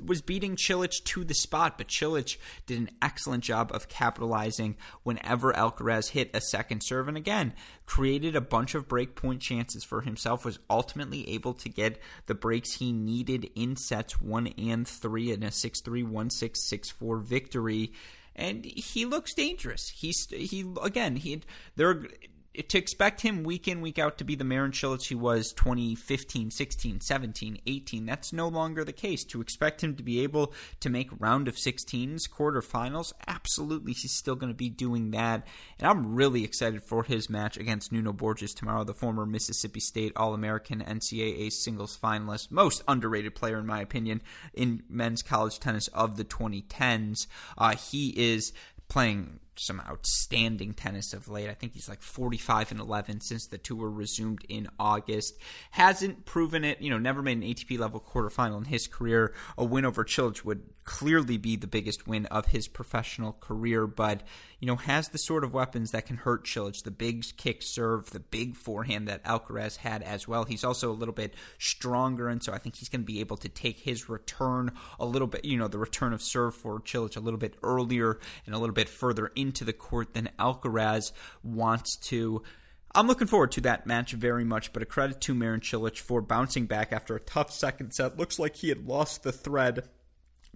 [0.04, 5.52] was beating Cilic to the spot, but Cilic did an excellent job of capitalizing whenever
[5.52, 7.08] Alcaraz hit a second serve.
[7.08, 7.52] And again,
[7.86, 12.34] created a bunch of break point chances for himself, was ultimately able to get the
[12.34, 16.90] breaks he needed in sets one and three in a 6 3 1 6 6
[16.90, 17.92] 4 victory.
[18.36, 19.88] And he looks dangerous.
[19.88, 21.42] He's he again he
[21.74, 22.06] there
[22.54, 26.50] to expect him week in week out to be the Marin Cilic he was 2015,
[26.50, 29.24] 16, 17, 18, that's no longer the case.
[29.24, 34.34] To expect him to be able to make round of 16s, quarterfinals, absolutely he's still
[34.34, 35.46] going to be doing that.
[35.78, 40.12] And I'm really excited for his match against Nuno Borges tomorrow, the former Mississippi State
[40.16, 44.20] All-American NCAA singles finalist, most underrated player in my opinion
[44.54, 47.26] in men's college tennis of the 2010s.
[47.56, 48.52] Uh, he is
[48.88, 51.48] playing some outstanding tennis of late.
[51.48, 55.38] I think he's like 45 and 11 since the tour resumed in August.
[55.70, 59.34] Hasn't proven it, you know, never made an ATP level quarterfinal in his career.
[59.56, 64.22] A win over Cilic would clearly be the biggest win of his professional career, but,
[64.60, 66.82] you know, has the sort of weapons that can hurt Cilic.
[66.82, 70.44] The big kick serve, the big forehand that Alcaraz had as well.
[70.44, 73.36] He's also a little bit stronger, and so I think he's going to be able
[73.38, 77.16] to take his return a little bit, you know, the return of serve for Cilic
[77.16, 81.12] a little bit earlier and a little bit further into the court than Alcaraz
[81.44, 82.42] wants to.
[82.94, 86.20] I'm looking forward to that match very much, but a credit to Marin Cilic for
[86.20, 88.16] bouncing back after a tough second set.
[88.16, 89.84] Looks like he had lost the thread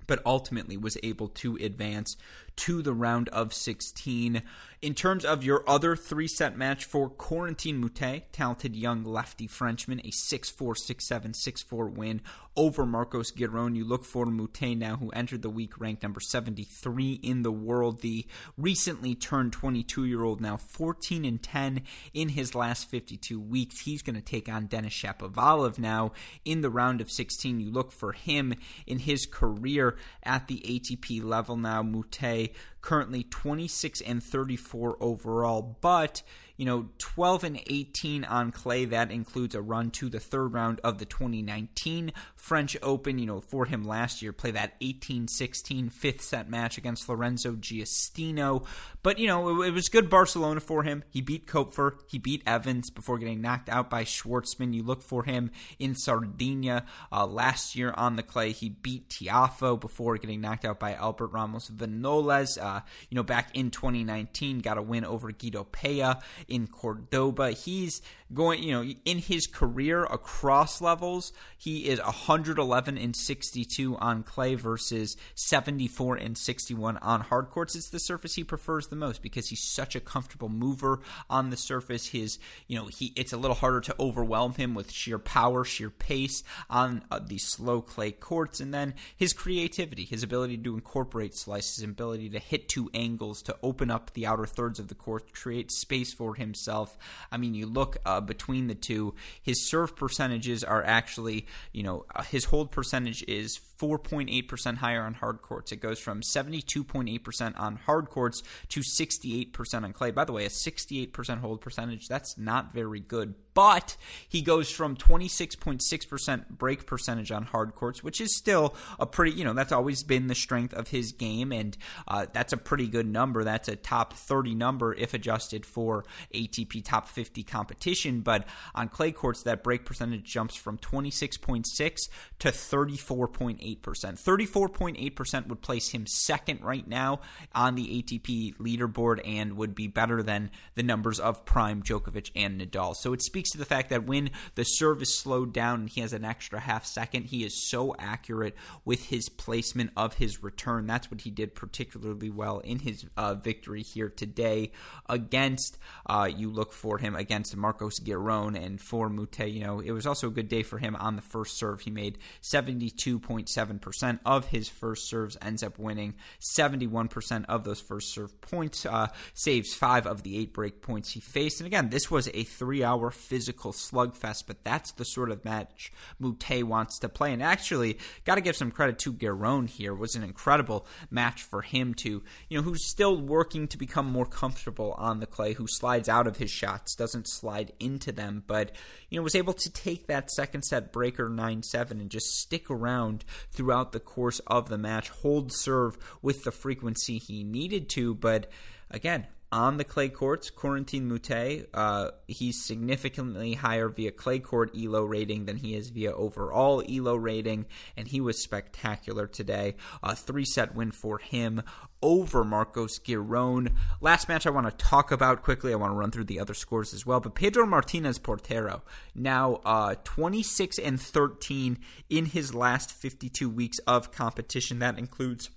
[0.07, 2.17] but ultimately was able to advance
[2.57, 4.43] to the round of 16.
[4.83, 10.01] In terms of your other three set match for Corentin Moutet, talented young lefty Frenchman,
[10.05, 12.21] a 6 4, 6 7, 6 4 win
[12.57, 13.77] over Marcos Giron.
[13.77, 18.01] You look for Moutet now, who entered the week ranked number 73 in the world.
[18.01, 18.27] The
[18.59, 23.81] recently turned 22 year old, now 14 and 10 in his last 52 weeks.
[23.81, 26.11] He's going to take on Denis Shapovalov now
[26.45, 27.61] in the round of 16.
[27.61, 31.85] You look for him in his career at the ATP level now.
[31.85, 32.42] Moutet
[32.81, 36.23] currently 26 and 34 overall, but
[36.57, 38.85] you know, 12 and 18 on clay.
[38.85, 43.21] That includes a run to the third round of the 2019 French Open.
[43.21, 47.53] You know, for him last year, play that 18 16 fifth set match against Lorenzo
[47.53, 48.67] Giustino.
[49.05, 51.05] But, you know, it, it was good Barcelona for him.
[51.09, 54.75] He beat Koepfer, he beat Evans before getting knocked out by Schwartzman.
[54.75, 58.51] You look for him in Sardinia uh, last year on the clay.
[58.51, 62.61] He beat Tiafoe before getting knocked out by Albert Ramos Vinolas.
[62.61, 67.53] Uh, you know, back in 2019, got a win over Guido Pella in Cordoba.
[67.53, 68.03] He's
[68.35, 74.55] going, you know, in his career across levels, he is 111 and 62 on clay
[74.55, 77.75] versus 74 and 61 on hard courts.
[77.75, 81.57] It's the surface he prefers the most because he's such a comfortable mover on the
[81.57, 82.09] surface.
[82.09, 85.91] His, you know, he it's a little harder to overwhelm him with sheer power, sheer
[85.91, 91.35] pace on uh, these slow clay courts, and then his creativity, his ability to incorporate
[91.35, 95.33] slices, ability to hit two angles, to open up the outer thirds of the court,
[95.33, 96.97] create space for himself.
[97.31, 102.05] I mean, you look uh, between the two, his serve percentages are actually, you know,
[102.15, 105.73] uh, his hold percentage is 4.8% higher on hard courts.
[105.73, 110.13] It goes from 72.8% on hard courts to 68% on clay.
[110.13, 113.35] By the way, a 68% hold percentage, that's not very good.
[113.55, 113.97] But
[114.29, 119.45] he goes from 26.6% break percentage on hard courts, which is still a pretty, you
[119.45, 121.53] know, that's always been the strength of his game.
[121.53, 121.77] And
[122.09, 123.45] uh, that's a pretty good number.
[123.45, 128.21] That's a top 30 number if adjusted for ATP top 50 competition.
[128.21, 134.43] But on clay courts, that break percentage jumps from 26.6 to 34.8 34.8%.
[134.53, 137.21] 34.8% would place him second right now
[137.55, 142.61] on the ATP leaderboard and would be better than the numbers of Prime, Djokovic, and
[142.61, 142.97] Nadal.
[142.97, 146.01] So it speaks to the fact that when the serve is slowed down and he
[146.01, 150.87] has an extra half second, he is so accurate with his placement of his return.
[150.87, 154.73] That's what he did particularly well in his uh, victory here today
[155.09, 159.53] against, uh, you look for him against Marcos Giron and for Moutet.
[159.53, 161.81] You know, it was also a good day for him on the first serve.
[161.81, 168.13] He made 72.7 7% of his first serves, ends up winning 71% of those first
[168.13, 171.61] serve points, uh, saves five of the eight break points he faced.
[171.61, 175.93] And again, this was a three hour physical slugfest, but that's the sort of match
[176.21, 177.33] Moutet wants to play.
[177.33, 179.93] And actually, got to give some credit to Giron here.
[179.93, 184.07] It was an incredible match for him to, you know, who's still working to become
[184.07, 188.43] more comfortable on the clay, who slides out of his shots, doesn't slide into them,
[188.47, 188.73] but,
[189.09, 192.71] you know, was able to take that second set breaker 9 7 and just stick
[192.71, 198.15] around throughout the course of the match, hold serve with the frequency he needed to.
[198.15, 198.51] But
[198.91, 205.05] again, on the clay courts, Corentin Moutet, uh, he's significantly higher via clay court ELO
[205.05, 209.75] rating than he is via overall ELO rating, and he was spectacular today.
[210.03, 211.63] A three set win for him
[212.01, 213.73] over Marcos Giron.
[214.01, 215.73] Last match I want to talk about quickly.
[215.73, 217.21] I want to run through the other scores as well.
[217.21, 218.81] But Pedro Martinez Portero,
[219.15, 224.79] now uh, 26 and 13 in his last 52 weeks of competition.
[224.79, 225.51] That includes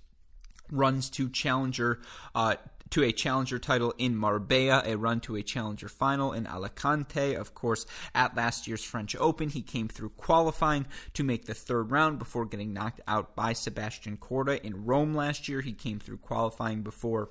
[0.70, 2.00] runs to challenger
[2.34, 2.56] uh,
[2.90, 7.34] to a challenger title in Marbella, a run to a challenger final in Alicante.
[7.34, 11.90] Of course, at last year's French Open, he came through qualifying to make the third
[11.90, 14.60] round before getting knocked out by Sebastian Korda.
[14.60, 17.30] In Rome last year, he came through qualifying before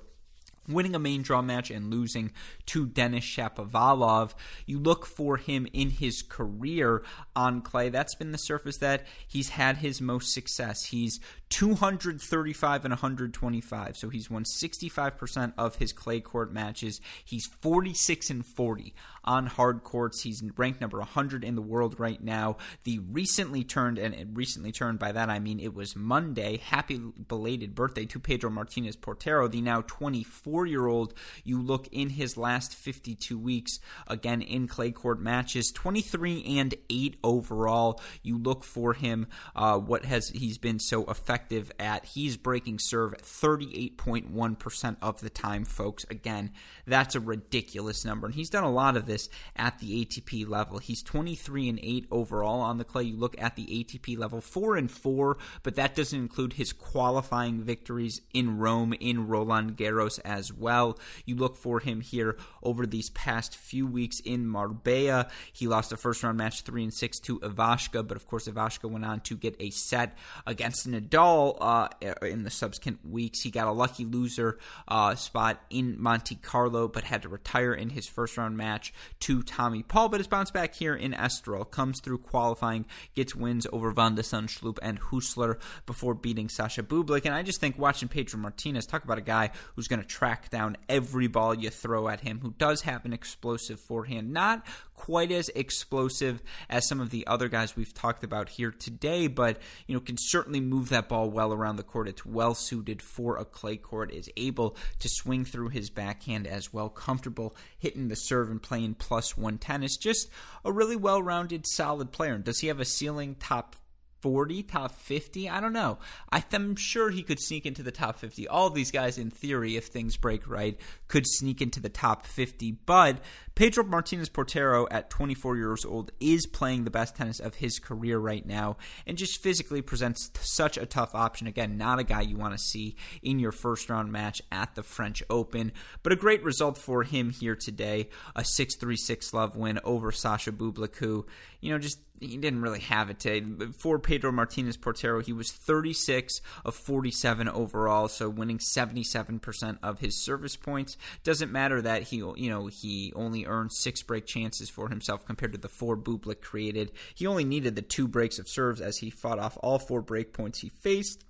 [0.68, 2.32] winning a main draw match and losing
[2.66, 4.32] to Denis Shapovalov.
[4.66, 7.02] You look for him in his career
[7.34, 7.88] on clay.
[7.88, 10.86] That's been the surface that he's had his most success.
[10.86, 17.00] He's 235 and 125, so he's won 65% of his clay court matches.
[17.24, 20.22] He's 46 and 40 on hard courts.
[20.22, 22.56] He's ranked number 100 in the world right now.
[22.84, 26.58] The recently turned, and recently turned by that I mean it was Monday.
[26.58, 31.12] Happy belated birthday to Pedro Martinez Portero, the now 24 year old.
[31.44, 37.16] You look in his last 52 weeks, again in clay court matches, 23 and 8
[37.24, 38.00] overall.
[38.22, 42.04] You look for him, uh, what has he's been so effective at.
[42.04, 46.04] He's breaking serve 38.1% of the time, folks.
[46.08, 46.52] Again,
[46.86, 48.26] that's a ridiculous number.
[48.26, 50.78] And he's done a lot of this at the ATP level.
[50.78, 53.04] He's 23 and 8 overall on the clay.
[53.04, 57.60] You look at the ATP level, 4 and 4, but that doesn't include his qualifying
[57.60, 60.98] victories in Rome, in Roland Garros as well.
[61.24, 65.28] You look for him here over these past few weeks in Marbella.
[65.52, 68.90] He lost a first round match 3 and 6 to Ivashka, but of course, Ivashka
[68.90, 71.88] went on to get a set against Nadal uh,
[72.22, 73.42] in the subsequent weeks.
[73.42, 77.90] He got a lucky loser uh, spot in Monte Carlo but had to retire in
[77.90, 80.08] his first round match to Tommy Paul.
[80.08, 84.22] But has bounced back here in Estoril, comes through qualifying, gets wins over Van de
[84.22, 87.24] Zandschulp and Huesler before beating Sasha Bublik.
[87.24, 90.35] And I just think watching Pedro Martinez, talk about a guy who's going to track
[90.50, 95.30] down every ball you throw at him, who does have an explosive forehand, not quite
[95.30, 99.94] as explosive as some of the other guys we've talked about here today, but you
[99.94, 102.08] know can certainly move that ball well around the court.
[102.08, 104.12] It's well suited for a clay court.
[104.12, 108.94] Is able to swing through his backhand as well, comfortable hitting the serve and playing
[108.94, 109.96] plus one tennis.
[109.96, 110.28] Just
[110.64, 112.34] a really well-rounded, solid player.
[112.34, 113.76] And Does he have a ceiling top
[114.20, 115.48] 40, top 50.
[115.48, 115.98] I don't know.
[116.32, 118.48] I'm sure he could sneak into the top 50.
[118.48, 122.72] All these guys, in theory, if things break right, could sneak into the top 50.
[122.86, 123.18] But
[123.54, 128.18] Pedro Martinez Portero, at 24 years old, is playing the best tennis of his career
[128.18, 128.76] right now
[129.06, 131.46] and just physically presents such a tough option.
[131.46, 134.82] Again, not a guy you want to see in your first round match at the
[134.82, 138.10] French Open, but a great result for him here today.
[138.34, 141.24] A 6 3 6 love win over Sasha Bublik, who,
[141.60, 143.44] you know, just he didn't really have it today.
[143.78, 150.24] For Pedro Martinez Portero, he was 36 of 47 overall, so winning 77% of his
[150.24, 150.96] service points.
[151.24, 155.52] Doesn't matter that he, you know, he only earned six break chances for himself compared
[155.52, 156.92] to the four Bublik created.
[157.14, 160.32] He only needed the two breaks of serves as he fought off all four break
[160.32, 161.24] points he faced.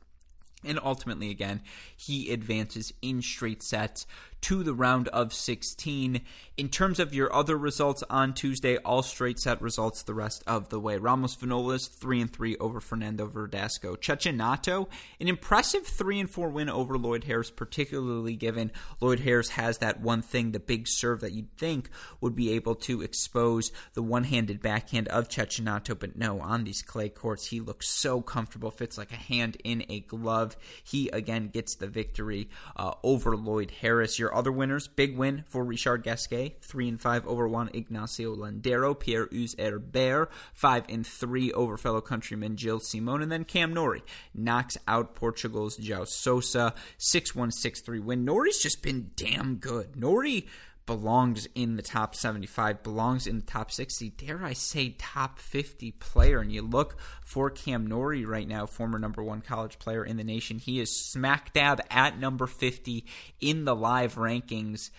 [0.65, 1.63] And ultimately, again,
[1.97, 4.07] he advances in straight sets
[4.47, 6.21] to the round of 16.
[6.57, 10.69] In terms of your other results on Tuesday, all straight set results the rest of
[10.69, 10.99] the way.
[10.99, 13.97] Ramos Vinolas 3 and 3 over Fernando Verdasco.
[13.97, 14.87] Cecchinato,
[15.21, 20.01] an impressive 3 and 4 win over Lloyd Harris, particularly given Lloyd Harris has that
[20.01, 24.23] one thing, the big serve that you'd think would be able to expose the one
[24.23, 25.99] handed backhand of Cecchinato.
[25.99, 29.85] But no, on these clay courts, he looks so comfortable, fits like a hand in
[29.89, 30.57] a glove.
[30.85, 34.21] He again gets the victory uh, over Lloyd Harris.
[34.21, 38.99] Your other winners, big win for Richard Gasquet, three and five over Juan Ignacio Londero,
[38.99, 44.05] Pierre Yves Herbert, five and three over fellow countryman Gilles Simon, and then Cam Norrie
[44.35, 48.25] knocks out Portugal's João Sousa, six one six three win.
[48.25, 49.97] Norrie's just been damn good.
[49.97, 50.47] Norrie
[50.87, 55.91] belongs in the top 75, belongs in the top 60, dare I say top 50
[55.93, 56.41] player.
[56.41, 60.25] And you look for Cam Norrie right now, former number one college player in the
[60.25, 60.59] nation.
[60.59, 63.05] He is smack dab at number 50
[63.41, 64.91] in the live rankings.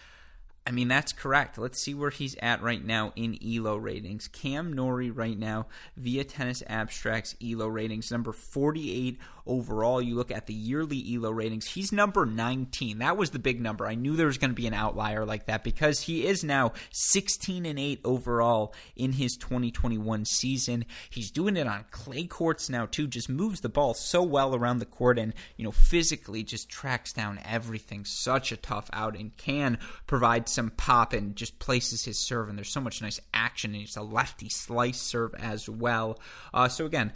[0.67, 1.57] I mean, that's correct.
[1.57, 4.27] Let's see where he's at right now in ELO ratings.
[4.27, 10.01] Cam Norrie right now via Tennis Abstracts ELO ratings, number 48 overall.
[10.01, 12.99] You look at the yearly ELO ratings, he's number 19.
[12.99, 13.87] That was the big number.
[13.87, 16.73] I knew there was going to be an outlier like that because he is now
[16.91, 20.83] 16 and 8 overall in his 2021 season.
[21.09, 23.07] He's doing it on clay courts now too.
[23.07, 27.13] Just moves the ball so well around the court and, you know, physically just tracks
[27.13, 28.03] down everything.
[28.03, 29.77] Such a tough out and can
[30.07, 32.49] provide some pop and just places his serve.
[32.49, 33.75] And there's so much nice action.
[33.75, 36.19] And it's a lefty slice serve as well.
[36.51, 37.13] Uh, so again,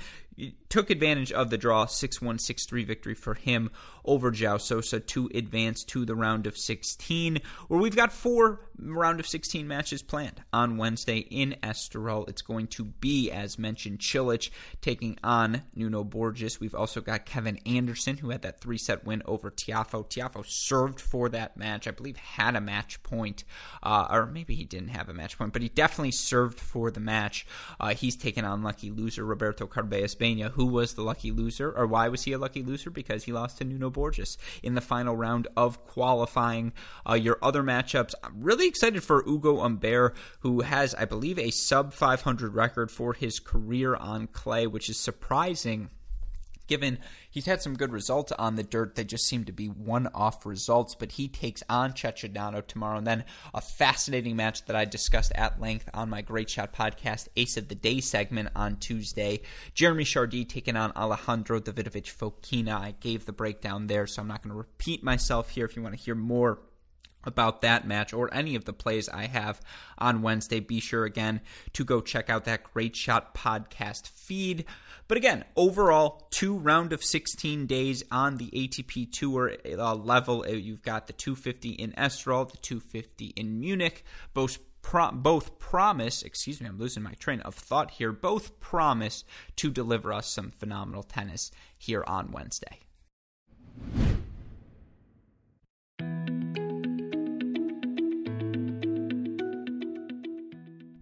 [0.69, 3.69] took advantage of the draw 6-1 6-3 victory for him
[4.05, 9.19] over João Sousa to advance to the round of 16 where we've got four round
[9.19, 10.41] of 16 matches planned.
[10.53, 14.49] On Wednesday in Estoril it's going to be as mentioned Cilic
[14.81, 16.59] taking on Nuno Borges.
[16.59, 20.99] We've also got Kevin Anderson who had that three set win over Tiafoe Tiafoe served
[20.99, 21.87] for that match.
[21.87, 23.43] I believe had a match point
[23.83, 26.99] uh, or maybe he didn't have a match point but he definitely served for the
[26.99, 27.45] match.
[27.79, 32.07] Uh, he's taken on lucky loser Roberto Carballes Who was the lucky loser, or why
[32.07, 32.91] was he a lucky loser?
[32.91, 36.73] Because he lost to Nuno Borges in the final round of qualifying.
[37.09, 41.49] Uh, your other matchups, I'm really excited for Ugo Humbert, who has, I believe, a
[41.49, 45.89] sub 500 record for his career on clay, which is surprising
[46.71, 46.99] given
[47.29, 48.95] he's had some good results on the dirt.
[48.95, 50.95] They just seem to be one off results.
[50.95, 52.97] But he takes on Cecchinato tomorrow.
[52.97, 57.27] And then a fascinating match that I discussed at length on my Great Shot podcast,
[57.35, 59.41] Ace of the Day segment on Tuesday.
[59.73, 62.79] Jeremy Chardy taking on Alejandro Davidovich Fokina.
[62.79, 65.83] I gave the breakdown there, so I'm not going to repeat myself here if you
[65.83, 66.59] want to hear more
[67.23, 69.61] about that match or any of the plays I have
[69.97, 71.41] on Wednesday, be sure again
[71.73, 74.65] to go check out that Great Shot podcast feed.
[75.07, 80.45] But again, overall, two round of 16 days on the ATP Tour uh, level.
[80.47, 84.05] Uh, you've got the 250 in Estoril, the 250 in Munich.
[84.33, 84.59] Both
[85.13, 89.23] both promise, excuse me, I'm losing my train of thought here, both promise
[89.57, 92.79] to deliver us some phenomenal tennis here on Wednesday.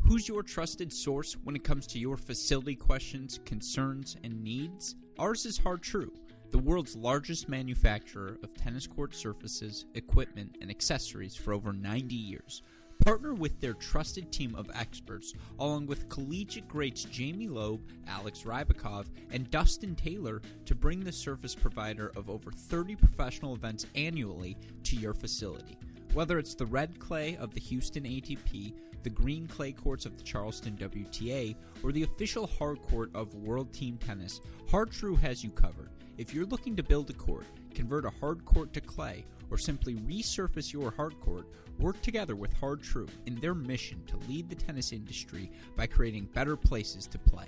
[0.10, 4.96] Who's your trusted source when it comes to your facility questions, concerns, and needs?
[5.20, 6.12] Ours is Har-Tru,
[6.50, 12.64] the world's largest manufacturer of tennis court surfaces, equipment, and accessories for over 90 years.
[13.06, 19.06] Partner with their trusted team of experts, along with collegiate greats Jamie Loeb, Alex Rybakov,
[19.30, 24.96] and Dustin Taylor, to bring the surface provider of over 30 professional events annually to
[24.96, 25.78] your facility.
[26.14, 28.74] Whether it's the red clay of the Houston ATP,
[29.04, 33.74] the green clay courts of the Charleston WTA, or the official hard court of World
[33.74, 35.90] Team Tennis, Har-Tru has you covered.
[36.18, 39.96] If you're looking to build a court, convert a hard court to clay, or simply
[39.96, 41.48] resurface your hard court,
[41.80, 46.58] work together with Har-Tru in their mission to lead the tennis industry by creating better
[46.58, 47.48] places to play.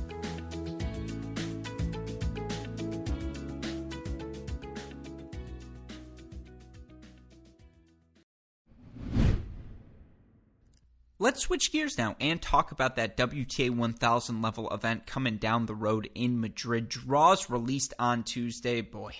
[11.31, 15.73] Let's switch gears now and talk about that WTA 1000 level event coming down the
[15.73, 16.89] road in Madrid.
[16.89, 18.81] Draws released on Tuesday.
[18.81, 19.13] Boy,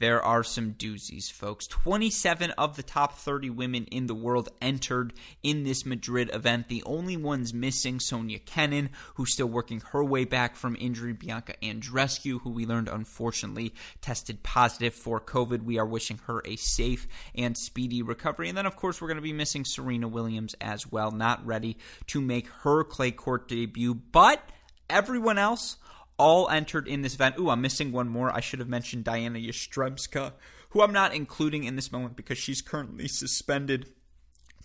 [0.00, 1.66] there are some doozies, folks.
[1.66, 6.68] 27 of the top 30 women in the world entered in this Madrid event.
[6.68, 11.54] The only ones missing, Sofia Kenin, who's still working her way back from injury, Bianca
[11.62, 15.64] Andreescu, who we learned unfortunately tested positive for COVID.
[15.64, 18.48] We are wishing her a safe and speedy recovery.
[18.48, 21.76] And then, of course, we're going to be missing Serena Williams as well, not ready
[22.06, 23.92] to make her clay court debut.
[23.94, 24.42] But
[24.88, 25.76] everyone else
[26.20, 27.36] all entered in this event.
[27.38, 28.30] Ooh, I'm missing one more.
[28.30, 30.32] I should have mentioned Diana Yastremska,
[30.68, 33.88] who I'm not including in this moment because she's currently suspended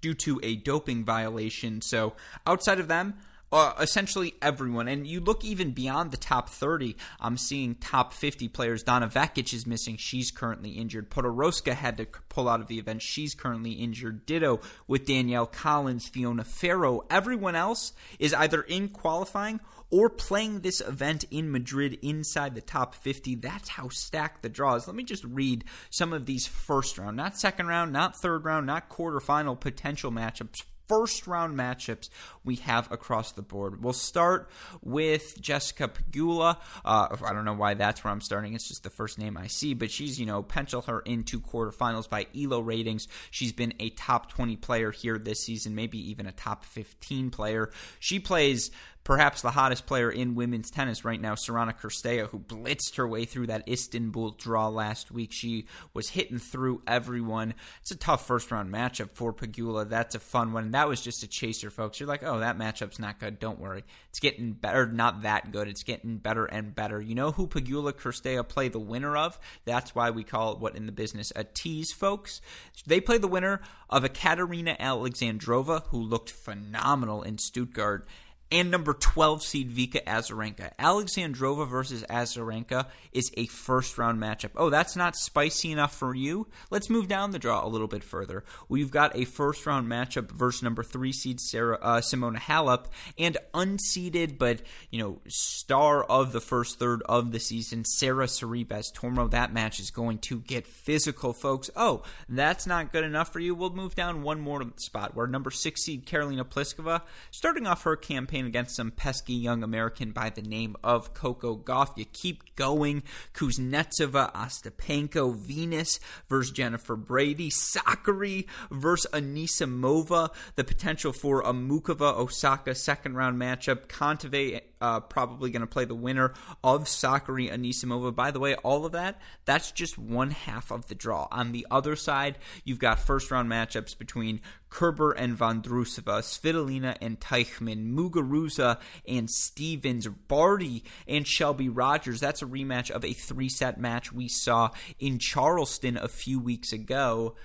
[0.01, 1.81] due to a doping violation.
[1.81, 2.13] So
[2.45, 3.15] outside of them,
[3.53, 4.89] uh, essentially everyone.
[4.89, 6.97] And you look even beyond the top 30.
[7.21, 8.83] I'm seeing top 50 players.
[8.83, 9.95] Donna Vekic is missing.
[9.95, 11.09] She's currently injured.
[11.09, 13.01] Podoroska had to pull out of the event.
[13.01, 14.25] She's currently injured.
[14.25, 17.03] Ditto with Danielle Collins, Fiona Ferro.
[17.09, 19.61] Everyone else is either in qualifying
[19.91, 23.35] or playing this event in Madrid inside the top 50.
[23.35, 24.87] That's how stacked the draw is.
[24.87, 28.65] Let me just read some of these first round, not second round, not third round,
[28.65, 32.09] not quarterfinal potential matchups first round matchups
[32.43, 33.83] we have across the board.
[33.83, 34.49] We'll start
[34.81, 36.57] with Jessica Pegula.
[36.83, 38.53] Uh, I don't know why that's where I'm starting.
[38.53, 42.09] It's just the first name I see, but she's, you know, pencil her into quarterfinals
[42.09, 43.07] by ELO ratings.
[43.31, 47.71] She's been a top 20 player here this season, maybe even a top 15 player.
[47.99, 48.71] She plays
[49.05, 53.23] perhaps the hottest player in women's tennis right now, Sorana Cirstea, who blitzed her way
[53.23, 55.29] through that Istanbul draw last week.
[55.31, 57.53] She was hitting through everyone.
[57.81, 59.87] It's a tough first round matchup for Pegula.
[59.87, 60.71] That's a fun one.
[60.71, 61.99] That was just a chaser, folks.
[61.99, 63.39] You're like, oh, that matchup's not good.
[63.39, 63.83] Don't worry.
[64.09, 65.67] It's getting better, not that good.
[65.67, 66.99] It's getting better and better.
[66.99, 69.37] You know who Pegula Cirstea play the winner of?
[69.65, 72.41] That's why we call it what in the business a tease, folks.
[72.87, 78.07] They play the winner of a Katerina Alexandrova, who looked phenomenal in Stuttgart
[78.51, 80.71] and number 12 seed Vika Azarenka.
[80.77, 84.51] Alexandrova versus Azarenka is a first round matchup.
[84.55, 86.47] Oh, that's not spicy enough for you?
[86.69, 88.43] Let's move down the draw a little bit further.
[88.69, 92.85] We've got a first round matchup versus number 3 seed Sarah uh, Simona Halep
[93.17, 98.93] and unseeded but, you know, star of the first third of the season Sara Sorribes
[98.93, 99.29] Tormo.
[99.29, 101.71] That match is going to get physical, folks.
[101.75, 103.55] Oh, that's not good enough for you.
[103.55, 107.95] We'll move down one more spot where number 6 seed Karolina Pliskova starting off her
[107.95, 111.97] campaign campaign against some pesky young American by the name of Coco Gauff.
[111.97, 113.01] You keep going.
[113.33, 120.33] Kuznetsova, Ostapenko, Venus versus Jennifer Brady, Sakkari versus Anisimova.
[120.55, 123.87] The potential for a Muchova Osaka second round matchup.
[123.87, 128.15] Kontaveit uh, probably going to play the winner of Sakkari Anisimova.
[128.15, 131.27] By the way, all of that, that's just one half of the draw.
[131.31, 137.19] On the other side, you've got first round matchups between Kerber and Vondrousova, Svitolina and
[137.19, 142.19] Teichmann, Muguruza and Stevens, Barty and Shelby Rogers.
[142.19, 146.73] That's a rematch of a three set match we saw in Charleston a few weeks
[146.73, 147.35] ago.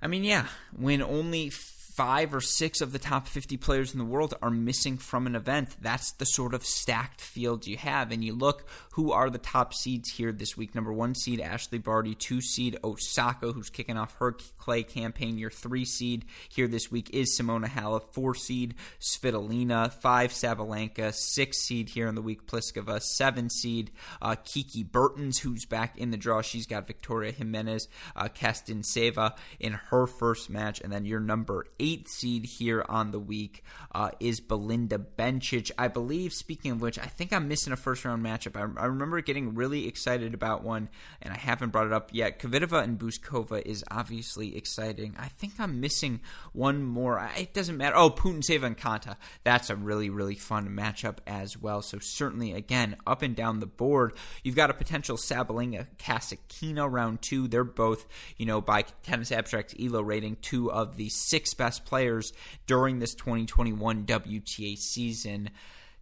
[0.00, 1.48] I mean, yeah, when only
[1.94, 5.36] five or six of the top 50 players in the world are missing from an
[5.36, 5.76] event.
[5.80, 8.10] That's the sort of stacked field you have.
[8.10, 10.74] And you look who are the top seeds here this week.
[10.74, 12.14] Number one seed, Ashley Barty.
[12.14, 15.38] Two seed, Osaka, who's kicking off her clay campaign.
[15.38, 18.12] Your three seed here this week is Simona Halep.
[18.12, 19.92] Four seed, Svitolina.
[19.92, 21.12] Five, Sabalenka.
[21.12, 23.02] Six seed here in the week, Pliskova.
[23.02, 23.90] Seven seed,
[24.20, 26.40] uh, Kiki Bertens, who's back in the draw.
[26.42, 30.80] She's got Victoria Jimenez, uh, Kasatkina in her first match.
[30.80, 35.70] And then your number eighth seed here on the week uh, is Belinda Bencic.
[35.76, 38.56] I believe, speaking of which, I think I'm missing a first round matchup.
[38.56, 40.88] I, I remember getting really excited about one,
[41.20, 42.38] and I haven't brought it up yet.
[42.38, 45.16] Kvitova and Bouzkova is obviously exciting.
[45.18, 46.20] I think I'm missing
[46.52, 47.28] one more.
[47.36, 47.96] It doesn't matter.
[47.96, 49.16] Oh, Putintseva and Konta.
[49.42, 51.82] That's a really, really fun matchup as well.
[51.82, 54.14] So, certainly, again, up and down the board,
[54.44, 57.48] you've got a potential Sabalenka Kasatkina round two.
[57.48, 58.06] They're both,
[58.36, 62.34] you know, by Tennis Abstract ELO rating, two of the six best best players
[62.66, 65.48] during this 2021 WTA season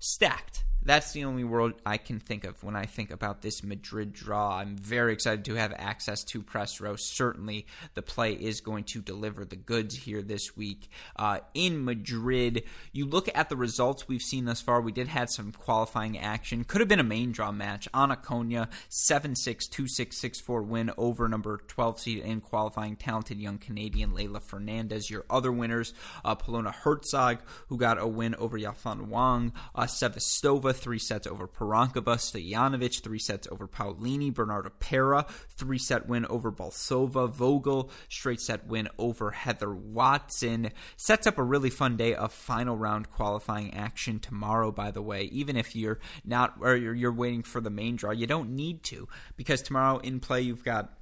[0.01, 4.13] stacked that's the only world I can think of when I think about this Madrid
[4.13, 4.59] draw.
[4.59, 6.97] I'm very excited to have access to press row.
[6.97, 12.65] Certainly, the play is going to deliver the goods here this week uh, in Madrid.
[12.93, 14.81] You look at the results we've seen thus far.
[14.81, 16.65] We did have some qualifying action.
[16.65, 17.87] Could have been a main draw match.
[17.93, 24.13] Ana Konjuh 7-6, 2-6, 6-4 win over number 12 seed in qualifying talented young Canadian
[24.13, 25.11] Leylah Fernandez.
[25.11, 25.93] Your other winners,
[26.25, 31.47] uh, Polona Hercog, who got a win over Yafan Wang, uh, Sevastova three sets over
[31.49, 38.41] Pironkova, Stojanovic, three sets over Paolini, Bernarda Pera, three set win over Bolsova, Vogel, straight
[38.41, 40.71] set win over Heather Watson.
[40.97, 45.23] Sets up a really fun day of final round qualifying action tomorrow, by the way.
[45.33, 48.83] Even if you're not, or you're, you're waiting for the main draw, you don't need
[48.85, 51.00] to, because tomorrow in play you've got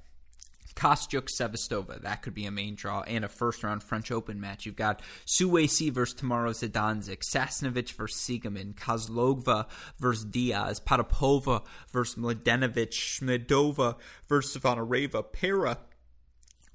[0.79, 2.01] Kostyuk Sevastova.
[2.01, 4.65] That could be a main draw and a first round French Open match.
[4.65, 9.67] You've got Suesi versus Tamara Zidansek, Sasnovich versus Siegemund, Kozlova
[9.99, 13.97] versus Diaz, Potapova versus Mladenovic, Schmiedlova
[14.29, 15.79] versus Zvonareva, Pera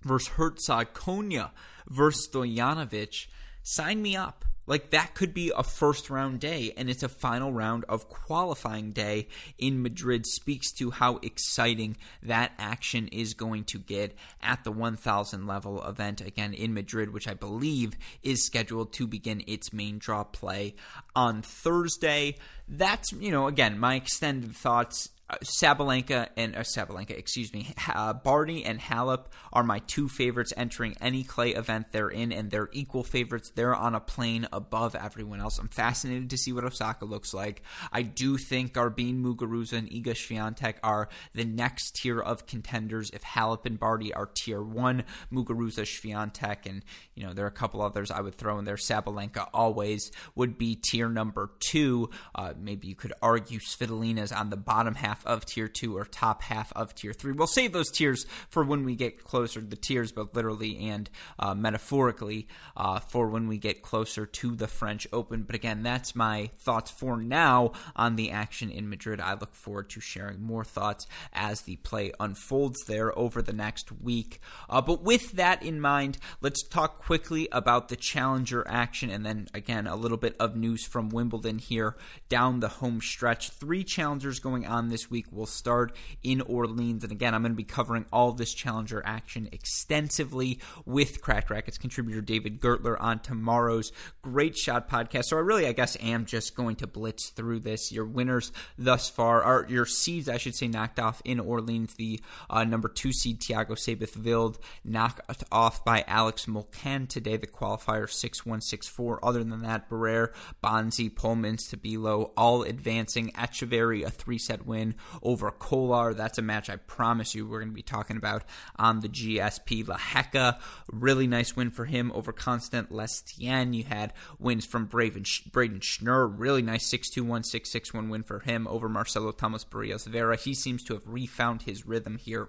[0.03, 1.51] versus Hercog, Konjuh
[1.89, 3.27] versus Stojanovic.
[3.65, 4.45] Sign me up.
[4.67, 8.93] Like that could be a first round day, and it's a final round of qualifying
[8.93, 10.27] day in Madrid.
[10.27, 16.23] Speaks to how exciting that action is going to get at the 1000 level event
[16.23, 17.93] again in Madrid, which I believe
[18.23, 20.77] is scheduled to begin its main draw play
[21.15, 22.37] on Thursday.
[22.67, 25.11] That's, you know, again, my extended thoughts
[25.43, 30.97] Sabalenka and uh, Sabalenka, excuse me, uh, Barty and Halep are my two favorites entering
[31.01, 33.51] any clay event they're in, and they're equal favorites.
[33.55, 35.59] They're on a plane above everyone else.
[35.59, 37.63] I'm fascinated to see what Osaka looks like.
[37.93, 43.11] I do think Garbine Muguruza and Iga Swiatek are the next tier of contenders.
[43.11, 47.53] If Halep and Barty are tier one, Muguruza, Swiatek, and you know there are a
[47.53, 48.77] couple others I would throw in there.
[48.77, 52.11] Sabalenka always would be tier number two.
[52.35, 56.43] Uh, maybe you could argue Svitolina's on the bottom half of tier two or top
[56.43, 57.33] half of tier three.
[57.33, 61.09] We'll save those tiers for when we get closer, to the tiers both literally and
[61.39, 65.43] uh, metaphorically, uh, for when we get closer to the French Open.
[65.43, 69.21] But again, that's my thoughts for now on the action in Madrid.
[69.21, 73.91] I look forward to sharing more thoughts as the play unfolds there over the next
[73.93, 74.41] week.
[74.69, 79.49] Uh, but with that in mind, let's talk quickly about the challenger action and then
[79.55, 81.97] again a little bit of news from Wimbledon here
[82.29, 83.51] down the home stretch.
[83.51, 87.03] Three challengers going on this week will start in Orleans.
[87.03, 91.79] And again, I'm going to be covering all this challenger action extensively with Cracked Racquets
[91.79, 93.93] contributor David Gertler on tomorrow's
[94.23, 95.25] Great Shot podcast.
[95.25, 97.91] So I really, I guess, am just going to blitz through this.
[97.91, 101.95] Your winners thus far are your seeds, I should say, knocked off in Orleans.
[101.95, 107.37] The uh, number two seed Tiago Seyboth Wild knocked off by Alex Molcan today.
[107.37, 109.25] The qualifier six one six four.
[109.25, 110.33] Other than that, Barrere,
[110.63, 113.31] Bonzi, Pullman, Tabilo all advancing.
[113.33, 116.15] Etcheverry a three set win over Kolar.
[116.15, 118.45] That's a match I promise you we're going to be talking about
[118.77, 119.85] on the GSP.
[119.85, 120.59] Lehecka,
[120.91, 123.75] really nice win for him over Constant Lestienne.
[123.75, 128.09] You had wins from Braden, Brayden Schnur, really nice 6 2 1 6 6 1
[128.09, 130.37] win for him over Marcelo Thomas Barrios Vera.
[130.37, 132.49] He seems to have refound his rhythm here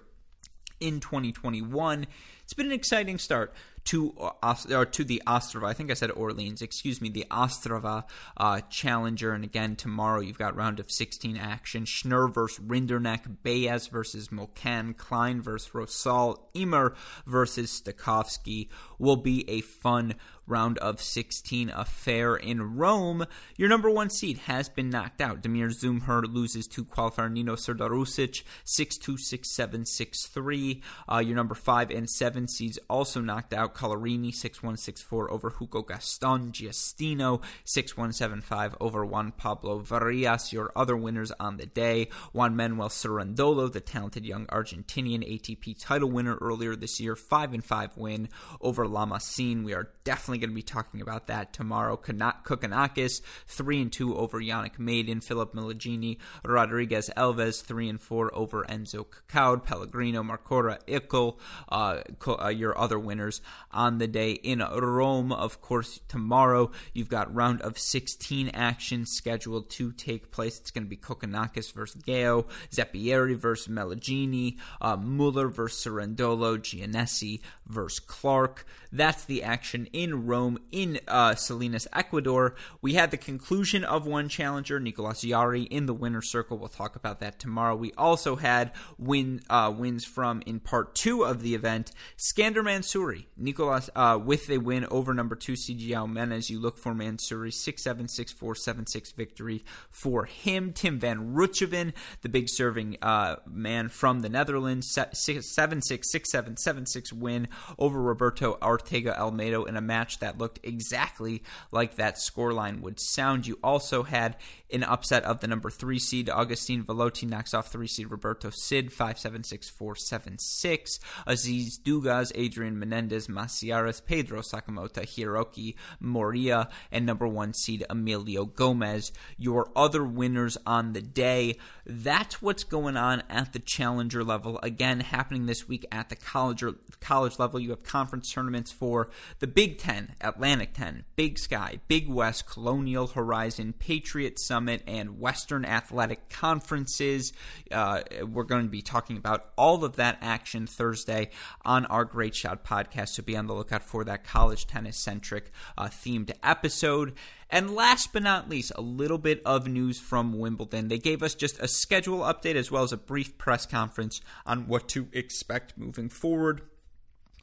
[0.80, 2.08] in 2021.
[2.44, 3.54] It's been an exciting start
[3.86, 5.68] to uh, or to the Ostrava.
[5.68, 6.62] I think I said Orleans.
[6.62, 8.04] Excuse me, the Ostrava
[8.38, 9.34] uh, Challenger.
[9.34, 14.98] And again, tomorrow you've got round of 16 action: Schnur versus Rinderknech, Baez versus Molcan,
[14.98, 18.70] Klein versus Rosol, Ymer versus Stakhovsky.
[18.98, 20.16] Will be a fun
[20.48, 23.26] round of 16 affair in Rome.
[23.58, 25.42] Your number one seed has been knocked out.
[25.42, 30.82] Damir Dzumhur loses to qualifier Nino Serdarusic 6 2 6 7 6 3.
[31.12, 33.75] Uh, your number five and seven seeds also knocked out.
[33.76, 40.52] Collarini 6164 over Hugo Gaston, Giustino 6175 over Juan Pablo Varillas.
[40.52, 46.10] Your other winners on the day Juan Manuel Cerundolo, the talented young Argentinian ATP title
[46.10, 48.30] winner earlier this year, 5 and 5 win
[48.62, 49.64] over Lamasine.
[49.64, 51.98] We are definitely going to be talking about that tomorrow.
[51.98, 58.64] Kokkinakis 3 and 2 over Yannick Maden, Philip Meligeni, Rodriguez Alves 3 and 4 over
[58.66, 63.42] Enzo Couaud, Pellegrino, Marcora, Ickle, uh, uh, your other winners
[63.76, 65.32] on the day in Rome.
[65.32, 70.60] Of course, tomorrow you've got round of 16 action scheduled to take place.
[70.60, 77.42] It's going to be Kokkinakis versus Gao, Zeppieri versus Meligeni, uh, Muller versus Cerundolo, Giannessi
[77.68, 78.66] versus Clark.
[78.92, 82.56] That's the action in Rome, in uh, Salinas, Ecuador.
[82.82, 86.58] We had the conclusion of one challenger, Nicolas Jarry, in the winner's circle.
[86.58, 87.76] We'll talk about that tomorrow.
[87.76, 91.92] We also had win uh, wins from in part two of the event.
[92.18, 96.50] Skander Mansouri, Nicolas uh, with a win over number two CGL Menez.
[96.50, 100.72] You look for Mansouri six seven six four seven six victory for him.
[100.72, 106.56] Tim Van Rijthoven, the big serving uh, man from the Netherlands, seven six six seven
[106.56, 112.16] seven six win over Roberto Ortega Olmedo in a match that looked exactly like that
[112.16, 113.48] scoreline would sound.
[113.48, 114.38] You also had
[114.72, 116.30] an upset of the number three seed.
[116.30, 124.42] Agustin Velotti knocks off three seed Roberto Cid, 576 Aziz Dougaz, Adrian Menendez, Maceiras, Pedro
[124.42, 129.12] Sakamoto, Hiroki Moriya, and number one seed Emilio Gomez.
[129.38, 131.58] Your other winners on the day.
[131.86, 134.60] That's what's going on at the challenger level.
[134.64, 136.64] Again, happening this week at the college
[137.00, 137.45] college level.
[137.54, 143.08] You have conference tournaments for the Big Ten, Atlantic 10, Big Sky, Big West, Colonial
[143.08, 147.32] Horizon, Patriot Summit, and Western Athletic Conferences.
[147.72, 151.30] Uh, we're going to be talking about all of that action Thursday
[151.64, 155.52] on our Great Shot podcast, so be on the lookout for that college tennis centric
[155.78, 157.14] uh, themed episode.
[157.50, 160.88] And last but not least, a little bit of news from Wimbledon.
[160.88, 164.68] They gave us just a schedule update as well as a brief press conference on
[164.68, 166.62] what to expect moving forward.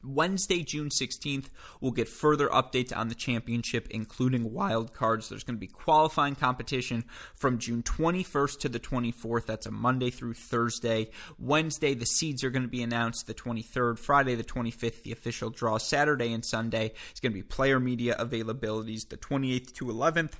[0.04, 1.46] Wednesday, June 16th,
[1.80, 5.28] we'll get further updates on the championship, including wild cards.
[5.28, 9.46] There's going to be qualifying competition from June 21st to the 24th.
[9.46, 11.10] That's a Monday through Thursday.
[11.38, 13.98] Wednesday, the seeds are going to be announced the 23rd.
[13.98, 15.78] Friday, the 25th, the official draw.
[15.78, 20.32] Saturday and Sunday is going to be player media availabilities the 28th to 11th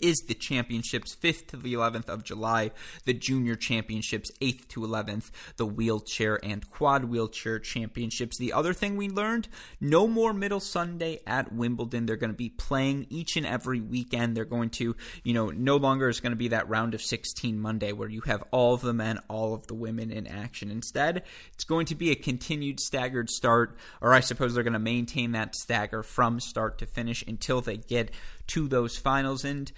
[0.00, 2.70] is the championships 5th to the 11th of July,
[3.04, 8.38] the junior championships 8th to 11th, the wheelchair and quad wheelchair championships.
[8.38, 9.48] The other thing we learned,
[9.80, 12.06] no more middle Sunday at Wimbledon.
[12.06, 14.36] They're going to be playing each and every weekend.
[14.36, 17.58] They're going to, you know, no longer is going to be that round of 16
[17.58, 20.70] Monday where you have all of the men, all of the women in action.
[20.70, 21.22] Instead,
[21.52, 25.32] it's going to be a continued staggered start, or I suppose they're going to maintain
[25.32, 28.10] that stagger from start to finish until they get
[28.50, 29.44] to those finals.
[29.44, 29.70] And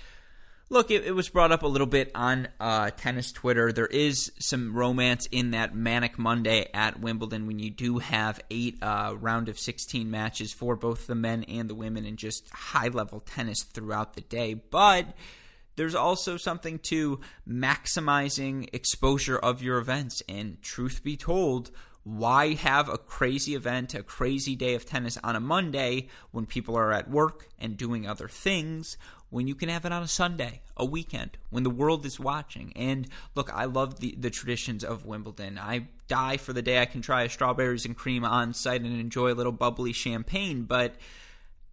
[0.69, 3.73] look, it, it was brought up a little bit on uh, tennis Twitter.
[3.73, 8.79] There is some romance in that manic Monday at Wimbledon when you do have eight
[8.83, 12.89] uh, round of 16 matches for both the men and the women and just high
[12.89, 14.55] level tennis throughout the day.
[14.55, 15.07] But
[15.77, 20.23] there's also something to maximizing exposure of your events.
[20.29, 21.71] And truth be told,
[22.05, 26.77] why have a crazy event, a crazy day of tennis on a Monday when people
[26.77, 28.97] are at work and doing other things
[29.31, 32.71] when you can have it on a Sunday, a weekend, when the world is watching?
[32.77, 35.59] And look, I love the, the traditions of Wimbledon.
[35.59, 39.33] I die for the day I can try strawberries and cream on site and enjoy
[39.33, 40.97] a little bubbly champagne, but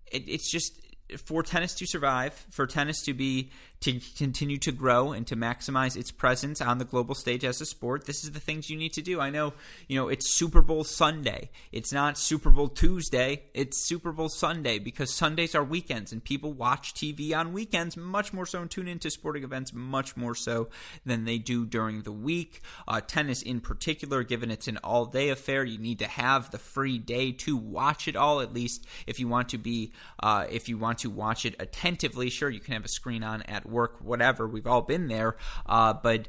[0.10, 0.80] it, it's just
[1.18, 3.50] for tennis to survive, for tennis to be
[3.82, 7.66] to continue to grow and to maximize its presence on the global stage as a
[7.66, 9.22] sport, this is the things you need to do.
[9.22, 9.54] I know,
[9.88, 11.50] you know, it's Super Bowl Sunday.
[11.72, 13.44] It's not Super Bowl Tuesday.
[13.54, 18.34] It's Super Bowl Sunday because Sundays are weekends and people watch TV on weekends much
[18.34, 20.68] more so and tune into sporting events much more so
[21.06, 22.62] than they do during the week.
[22.86, 26.58] Uh, tennis in particular, given it's an all day affair, you need to have the
[26.58, 30.68] free day to watch it all, at least if you want to be, uh, if
[30.68, 32.30] you want to watch it attentively.
[32.30, 34.48] Sure, you can have a screen on at work, whatever.
[34.48, 35.38] We've all been there.
[35.66, 36.28] Uh, but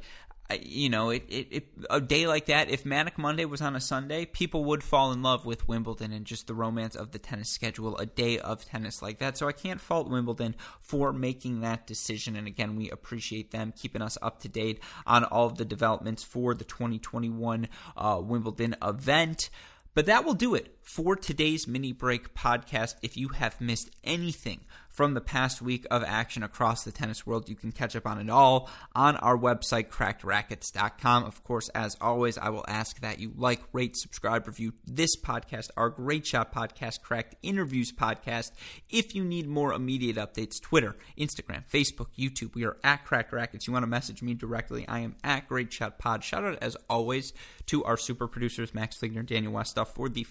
[0.63, 3.81] you know, it, it, it, a day like that, if Manic Monday was on a
[3.81, 7.49] Sunday, people would fall in love with Wimbledon and just the romance of the tennis
[7.49, 9.37] schedule, a day of tennis like that.
[9.37, 12.37] So I can't fault Wimbledon for making that decision.
[12.37, 16.25] And again, we appreciate them keeping us up to date on all of the developments
[16.25, 19.51] for the 2021 uh, Wimbledon event.
[19.95, 22.97] But that will do it for today's mini break podcast.
[23.01, 24.61] If you have missed anything
[24.91, 27.49] from the past week of action across the tennis world.
[27.49, 31.25] You can catch up on it all on our website, crackedracquets.com.
[31.25, 35.71] Of course, as always, I will ask that you like, rate, subscribe, review this podcast,
[35.77, 38.51] our Great Shot podcast, Cracked Interviews podcast.
[38.91, 43.67] If you need more immediate updates, Twitter, Instagram, Facebook, YouTube, we are at Cracked Racquets.
[43.67, 46.25] You want to message me directly, I am at Great Shot Pod.
[46.25, 47.33] Shout out, as always,
[47.67, 50.27] to our super producers, Max Fligner Daniel Westoff, for the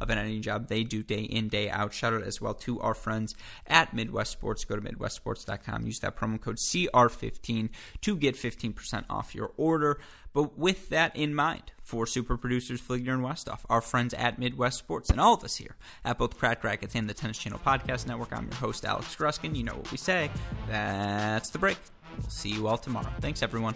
[0.00, 1.92] of an any job they do day in, day out.
[1.92, 3.34] Shout out as well to our friends
[3.66, 4.64] at Midwest Sports.
[4.64, 7.70] Go to MidwestSports.com, use that promo code CR15
[8.02, 9.98] to get 15% off your order.
[10.32, 14.78] But with that in mind, for super producers Fligner and Westoff, our friends at Midwest
[14.78, 18.06] Sports, and all of us here at both Crack Racquets and the Tennis Channel Podcast
[18.06, 19.54] Network, I'm your host, Alex Gruskin.
[19.54, 20.30] You know what we say.
[20.68, 21.78] That's the break.
[22.18, 23.12] We'll see you all tomorrow.
[23.20, 23.74] Thanks, everyone.